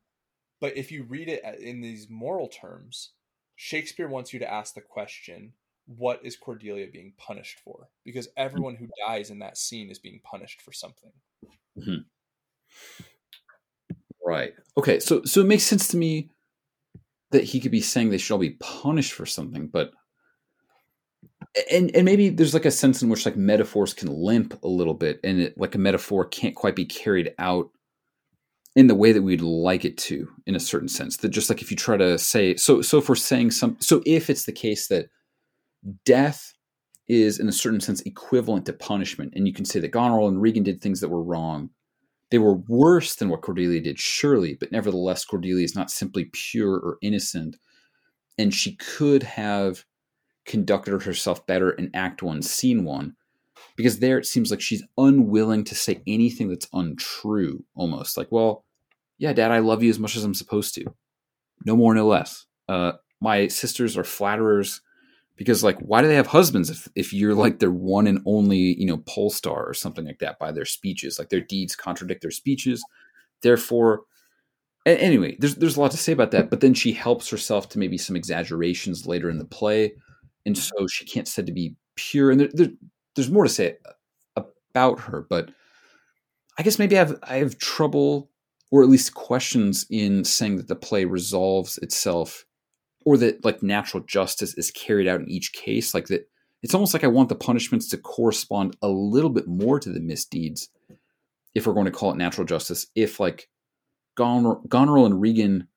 [0.62, 3.12] but if you read it in these moral terms,
[3.56, 5.54] Shakespeare wants you to ask the question
[5.86, 7.90] what is Cordelia being punished for?
[8.06, 11.12] Because everyone who dies in that scene is being punished for something.
[11.78, 12.04] Mm-hmm.
[14.26, 14.54] Right.
[14.78, 15.00] Okay.
[15.00, 16.30] So so it makes sense to me
[17.34, 19.92] that he could be saying they should all be punished for something, but
[21.72, 24.94] and and maybe there's like a sense in which like metaphors can limp a little
[24.94, 27.70] bit, and it, like a metaphor can't quite be carried out
[28.76, 31.18] in the way that we'd like it to, in a certain sense.
[31.18, 34.30] That just like if you try to say so so we're saying some so if
[34.30, 35.08] it's the case that
[36.06, 36.54] death
[37.08, 40.42] is in a certain sense equivalent to punishment, and you can say that Goneril and
[40.42, 41.70] Regan did things that were wrong
[42.34, 46.74] they were worse than what Cordelia did, surely, but nevertheless, Cordelia is not simply pure
[46.78, 47.58] or innocent.
[48.40, 49.86] And she could have
[50.44, 53.16] conducted herself better in Act One, Scene One,
[53.76, 58.18] because there it seems like she's unwilling to say anything that's untrue, almost.
[58.18, 58.66] Like, well,
[59.20, 60.86] yeah, Dad, I love you as much as I'm supposed to.
[61.68, 62.48] No more, no less.
[62.68, 64.82] Uh, my sisters are flatterers
[65.36, 68.80] because like why do they have husbands if, if you're like their one and only
[68.80, 71.18] you know pole star or something like that by their speeches?
[71.18, 72.84] Like their deeds contradict their speeches.
[73.42, 74.04] Therefore
[74.86, 77.80] anyway there's there's a lot to say about that but then she helps herself to
[77.80, 79.94] maybe some exaggerations later in the play.
[80.46, 82.30] And so she can't said to be pure.
[82.30, 82.68] And there, there,
[83.16, 83.78] there's more to say
[84.36, 85.50] uh, about her but
[86.58, 88.30] i guess maybe i have i have trouble
[88.72, 92.46] or at least questions in saying that the play resolves itself
[93.06, 96.28] or that like natural justice is carried out in each case like that
[96.62, 100.00] it's almost like i want the punishments to correspond a little bit more to the
[100.00, 100.70] misdeeds
[101.56, 103.50] if we're going to call it natural justice if like
[104.16, 105.68] goneril and regan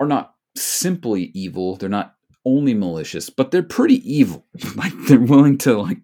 [0.00, 4.44] are not simply evil they're not only malicious but they're pretty evil.
[4.76, 5.98] Like they're willing to like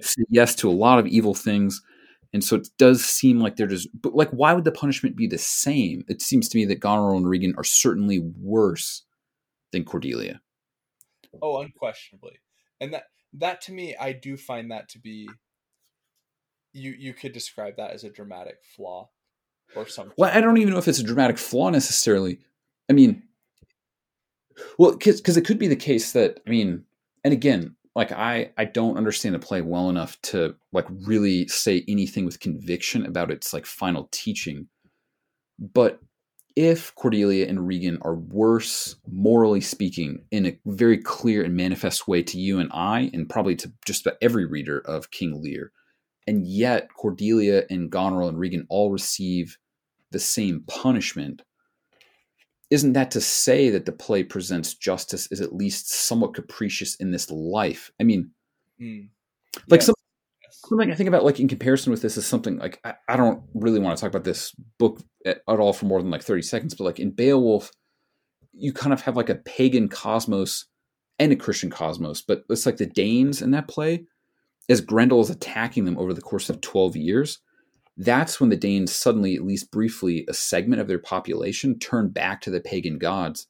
[0.00, 1.82] say yes to a lot of evil things
[2.32, 5.26] and so it does seem like they're just but like why would the punishment be
[5.26, 6.04] the same?
[6.08, 9.02] It seems to me that goneril and regan are certainly worse
[9.72, 10.40] than Cordelia.
[11.40, 12.38] Oh, unquestionably.
[12.80, 13.04] And that
[13.34, 15.28] that to me I do find that to be
[16.72, 19.08] you you could describe that as a dramatic flaw
[19.74, 20.14] or something.
[20.16, 22.38] Well, I don't even know if it's a dramatic flaw necessarily.
[22.90, 23.22] I mean,
[24.78, 26.84] well, because it could be the case that I mean,
[27.24, 31.84] and again, like I I don't understand the play well enough to like really say
[31.88, 34.68] anything with conviction about its like final teaching.
[35.58, 36.00] But
[36.56, 42.22] if Cordelia and Regan are worse, morally speaking, in a very clear and manifest way
[42.22, 45.72] to you and I, and probably to just about every reader of King Lear,
[46.26, 49.58] and yet Cordelia and Goneril and Regan all receive
[50.10, 51.42] the same punishment,
[52.70, 57.10] isn't that to say that the play presents justice as at least somewhat capricious in
[57.10, 57.90] this life?
[58.00, 58.30] I mean,
[58.80, 59.08] mm.
[59.68, 59.86] like yes.
[59.86, 59.94] some
[60.72, 63.42] something I think about, like in comparison with this, is something like I, I don't
[63.54, 66.42] really want to talk about this book at, at, all for more than like thirty
[66.42, 67.70] seconds, but like in Beowulf,
[68.52, 70.66] you kind of have like a pagan cosmos
[71.18, 74.04] and a Christian cosmos, but it's like the Danes in that play,
[74.68, 77.38] as Grendel is attacking them over the course of twelve years.
[77.96, 82.40] That's when the Danes suddenly, at least briefly, a segment of their population turn back
[82.42, 83.46] to the pagan gods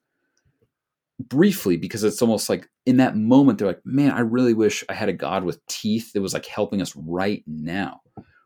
[1.20, 4.92] briefly because it's almost like in that moment they're like man i really wish i
[4.92, 8.00] had a god with teeth that was like helping us right now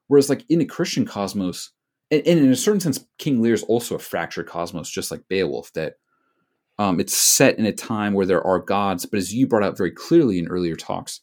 [0.08, 1.72] whereas like in a christian cosmos
[2.10, 5.22] and, and in a certain sense king lear is also a fractured cosmos just like
[5.28, 5.94] beowulf that
[6.78, 9.78] um, it's set in a time where there are gods but as you brought out
[9.78, 11.22] very clearly in earlier talks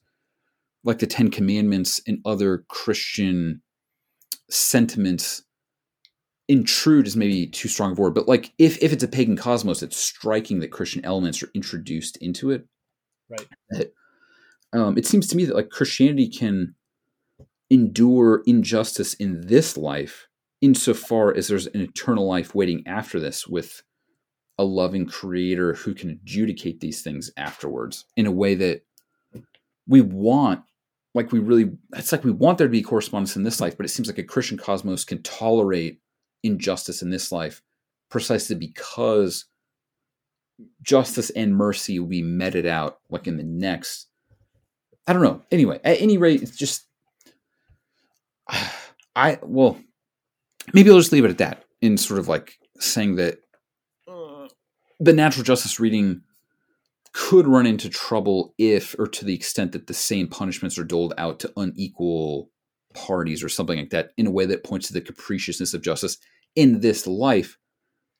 [0.83, 3.61] like the ten commandments and other christian
[4.49, 5.43] sentiments
[6.47, 9.81] intrude is maybe too strong a word, but like if if it's a pagan cosmos,
[9.81, 12.67] it's striking that Christian elements are introduced into it.
[13.39, 13.47] Right.
[13.71, 13.93] That,
[14.73, 16.75] um, it seems to me that like Christianity can
[17.69, 20.27] endure injustice in this life
[20.61, 23.83] insofar as there's an eternal life waiting after this with
[24.57, 28.81] a loving creator who can adjudicate these things afterwards in a way that
[29.87, 30.61] we want
[31.15, 33.85] like we really it's like we want there to be correspondence in this life but
[33.85, 35.99] it seems like a christian cosmos can tolerate
[36.43, 37.61] injustice in this life
[38.09, 39.45] precisely because
[40.81, 44.07] justice and mercy will be meted out like in the next
[45.05, 45.41] I don't know.
[45.51, 46.85] Anyway, at any rate, it's just
[49.15, 49.77] I well,
[50.73, 53.39] maybe I'll just leave it at that in sort of like saying that
[54.99, 56.21] the natural justice reading
[57.11, 61.13] could run into trouble if, or to the extent that the same punishments are doled
[61.17, 62.49] out to unequal
[62.93, 66.17] parties or something like that, in a way that points to the capriciousness of justice
[66.55, 67.57] in this life.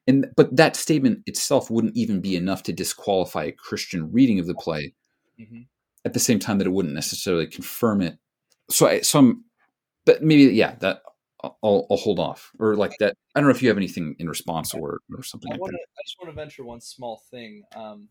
[0.07, 4.47] And but that statement itself wouldn't even be enough to disqualify a Christian reading of
[4.47, 4.93] the play.
[5.39, 5.61] Mm-hmm.
[6.05, 8.17] At the same time, that it wouldn't necessarily confirm it.
[8.69, 9.45] So, I, so I'm,
[10.05, 11.01] but maybe yeah, that
[11.43, 13.15] I'll, I'll hold off or like that.
[13.35, 15.51] I don't know if you have anything in response or or something.
[15.51, 17.63] I, like wanna, I just want to venture one small thing.
[17.75, 18.09] Um,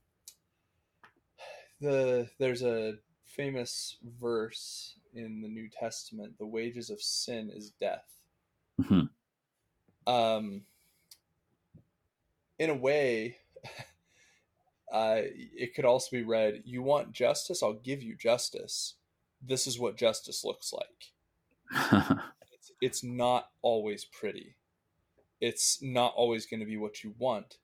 [1.80, 2.94] the there's a
[3.26, 8.06] famous verse in the New Testament: "The wages of sin is death."
[8.80, 10.12] Mm-hmm.
[10.12, 10.62] Um,
[12.62, 13.38] in a way,
[14.92, 17.60] uh, it could also be read: "You want justice?
[17.60, 18.94] I'll give you justice.
[19.44, 22.20] This is what justice looks like."
[22.52, 24.54] it's, it's not always pretty.
[25.40, 27.58] It's not always going to be what you want,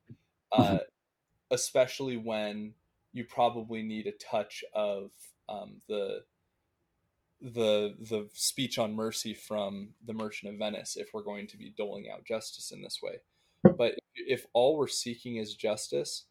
[0.51, 0.77] uh, mm-hmm.
[1.51, 2.73] especially when
[3.13, 5.11] you probably need a touch of
[5.47, 6.23] um, the
[7.41, 11.73] the the speech on mercy from the Merchant of Venice if we're going to be
[11.77, 13.21] doling out justice in this way.
[13.63, 16.25] But if all we're seeking is justice,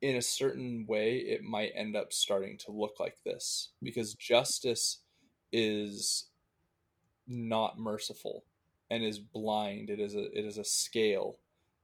[0.00, 4.98] in a certain way, it might end up starting to look like this because justice
[5.52, 6.26] is
[7.28, 8.44] not merciful
[8.90, 9.90] and is blind.
[9.90, 11.38] It is a it is a scale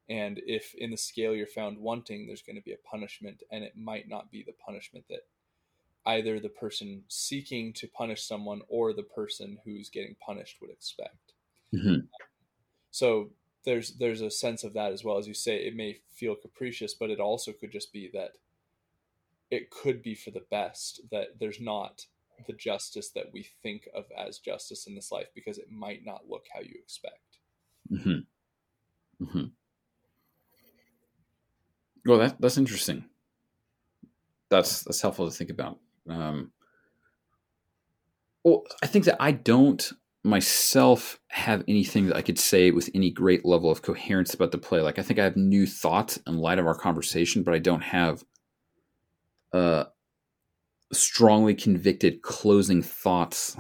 [0.09, 3.63] and if in the scale you're found wanting there's going to be a punishment and
[3.63, 5.27] it might not be the punishment that
[6.07, 11.33] either the person seeking to punish someone or the person who's getting punished would expect
[11.75, 12.01] mm-hmm.
[12.91, 13.31] so
[13.65, 16.95] there's there's a sense of that as well as you say it may feel capricious
[16.95, 18.33] but it also could just be that
[19.51, 22.07] it could be for the best that there's not
[22.47, 26.29] the justice that we think of as justice in this life because it might not
[26.29, 27.39] look how you expect
[27.93, 28.21] mm-hmm.
[29.23, 29.45] Mm-hmm.
[32.07, 33.05] Well, that that's interesting.
[34.49, 35.79] That's that's helpful to think about.
[36.09, 36.53] Um,
[38.45, 39.93] well, I think that I don't
[40.25, 44.59] myself have anything that I could say with any great level of coherence about the
[44.59, 44.81] play.
[44.81, 47.83] Like I think I have new thoughts in light of our conversation, but I don't
[47.83, 48.25] have
[49.53, 49.85] uh
[50.93, 53.57] strongly convicted closing thoughts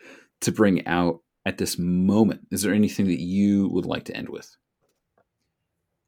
[0.40, 2.40] to bring out at this moment.
[2.50, 4.56] Is there anything that you would like to end with?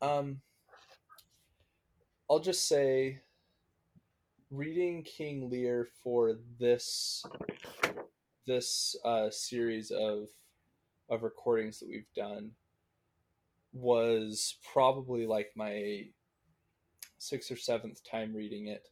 [0.03, 0.41] Um
[2.29, 3.21] I'll just say
[4.51, 7.25] reading King Lear for this
[8.47, 10.29] this uh, series of
[11.11, 12.51] of recordings that we've done
[13.73, 16.05] was probably like my
[17.19, 18.89] sixth or seventh time reading it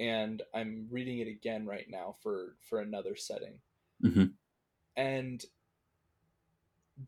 [0.00, 3.54] and i'm reading it again right now for for another setting
[4.02, 4.26] mm-hmm.
[4.96, 5.44] and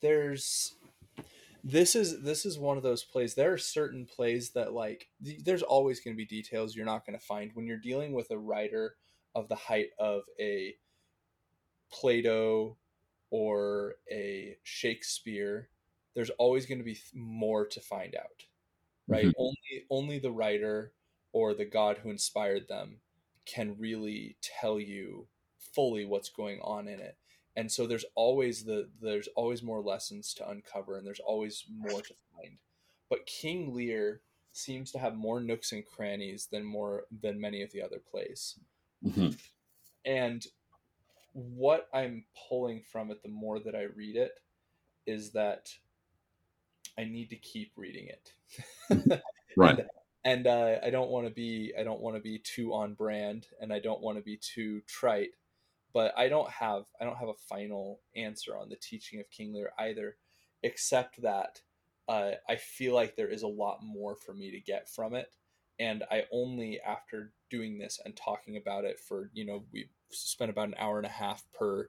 [0.01, 0.75] there's
[1.65, 5.63] this is this is one of those plays there are certain plays that like there's
[5.63, 8.39] always going to be details you're not going to find when you're dealing with a
[8.39, 8.95] writer
[9.35, 10.75] of the height of a
[11.91, 12.77] plato
[13.31, 15.69] or a shakespeare
[16.15, 18.45] there's always going to be more to find out
[19.09, 19.41] right mm-hmm.
[19.41, 20.93] only only the writer
[21.33, 22.97] or the god who inspired them
[23.45, 25.27] can really tell you
[25.59, 27.17] fully what's going on in it
[27.57, 32.03] and so there's always the there's always more lessons to uncover and there's always more
[32.03, 32.59] to find
[33.09, 34.21] but king lear
[34.53, 38.59] seems to have more nooks and crannies than more than many of the other plays
[39.05, 39.31] mm-hmm.
[40.05, 40.47] and
[41.37, 44.33] what i'm pulling from it the more that i read it
[45.07, 45.69] is that
[46.99, 49.23] i need to keep reading it.
[49.59, 49.79] Right.
[49.79, 49.89] And,
[50.25, 53.47] and uh, i don't want to be i don't want to be too on brand
[53.59, 55.31] and i don't want to be too trite
[55.97, 59.55] but I don't have I don't have a final answer on the teaching of King
[59.55, 60.17] Lear either,
[60.63, 61.63] except that
[62.07, 65.33] uh, I feel like there is a lot more for me to get from it,
[65.79, 70.51] and I only after doing this and talking about it for you know we spent
[70.51, 71.89] about an hour and a half per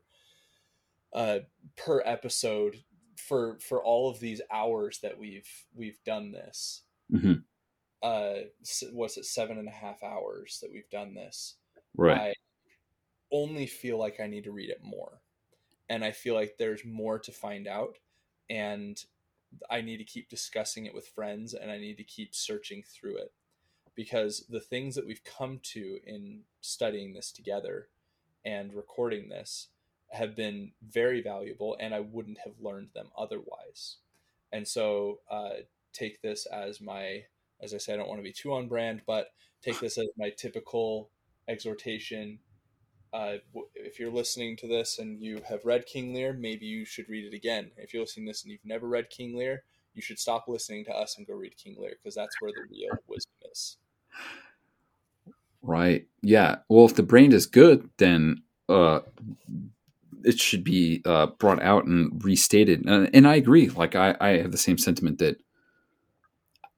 [1.14, 1.40] uh,
[1.76, 2.84] per episode
[3.18, 6.84] for for all of these hours that we've we've done this.
[7.12, 7.34] Mm-hmm.
[8.04, 8.34] Uh,
[8.92, 11.56] what's it seven and a half hours that we've done this?
[11.96, 12.18] Right.
[12.18, 12.34] I,
[13.32, 15.22] only feel like I need to read it more.
[15.90, 17.98] And I feel like there's more to find out.
[18.50, 19.02] And
[19.70, 23.18] I need to keep discussing it with friends and I need to keep searching through
[23.18, 23.34] it.
[23.96, 27.88] Because the things that we've come to in studying this together
[28.48, 29.68] and recording this
[30.12, 33.98] have been very valuable, and I wouldn't have learned them otherwise.
[34.54, 35.62] And so, uh,
[35.92, 37.24] take this as my,
[37.62, 40.08] as I say, I don't want to be too on brand, but take this as
[40.18, 41.10] my typical
[41.48, 42.40] exhortation
[43.14, 43.38] uh,
[43.76, 47.26] if you're listening to this and you have read King Lear, maybe you should read
[47.26, 47.72] it again.
[47.78, 49.64] If you're listening to this and you've never read King Lear,
[49.94, 52.68] you should stop listening to us and go read King Lear because that's where the
[52.70, 53.78] real wisdom is.
[55.68, 56.08] Right.
[56.22, 56.56] Yeah.
[56.70, 59.02] Well, if the brain is good, then uh,
[60.24, 62.86] it should be uh, brought out and restated.
[62.86, 63.68] And, and I agree.
[63.68, 65.42] Like I, I have the same sentiment that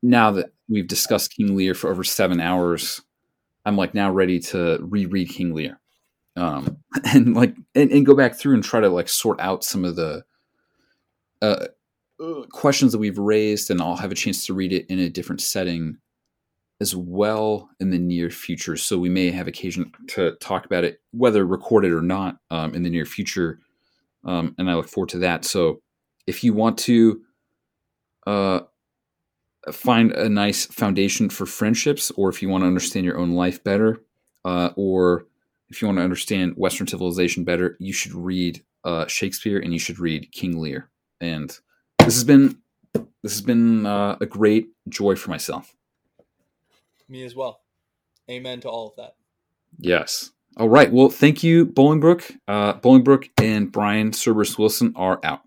[0.01, 3.01] now that we've discussed King Lear for over seven hours,
[3.63, 5.79] I'm like now ready to reread King Lear,
[6.35, 6.77] um,
[7.13, 9.97] and like and, and, go back through and try to like sort out some of
[9.97, 10.23] the
[11.41, 11.67] uh,
[12.51, 15.41] questions that we've raised, and I'll have a chance to read it in a different
[15.41, 15.97] setting
[16.81, 18.77] as well in the near future.
[18.77, 22.83] So we may have occasion to talk about it, whether recorded or not, um, in
[22.83, 23.59] the near future.
[24.23, 25.45] Um, and I look forward to that.
[25.45, 25.81] So
[26.25, 27.21] if you want to
[28.25, 28.61] uh,
[29.71, 33.63] find a nice foundation for friendships, or if you want to understand your own life
[33.63, 34.01] better,
[34.45, 35.25] uh, or
[35.69, 39.79] if you want to understand Western civilization better, you should read uh, Shakespeare and you
[39.79, 40.89] should read King Lear.
[41.19, 41.49] And
[41.99, 42.57] this has been
[42.93, 45.75] this has been uh, a great joy for myself.
[47.09, 47.61] Me as well.
[48.29, 49.15] Amen to all of that.
[49.79, 50.31] Yes.
[50.57, 50.91] All right.
[50.91, 52.37] Well, thank you, Bolingbroke.
[52.47, 55.41] Uh, Bolingbroke and Brian Cerberus Wilson are out.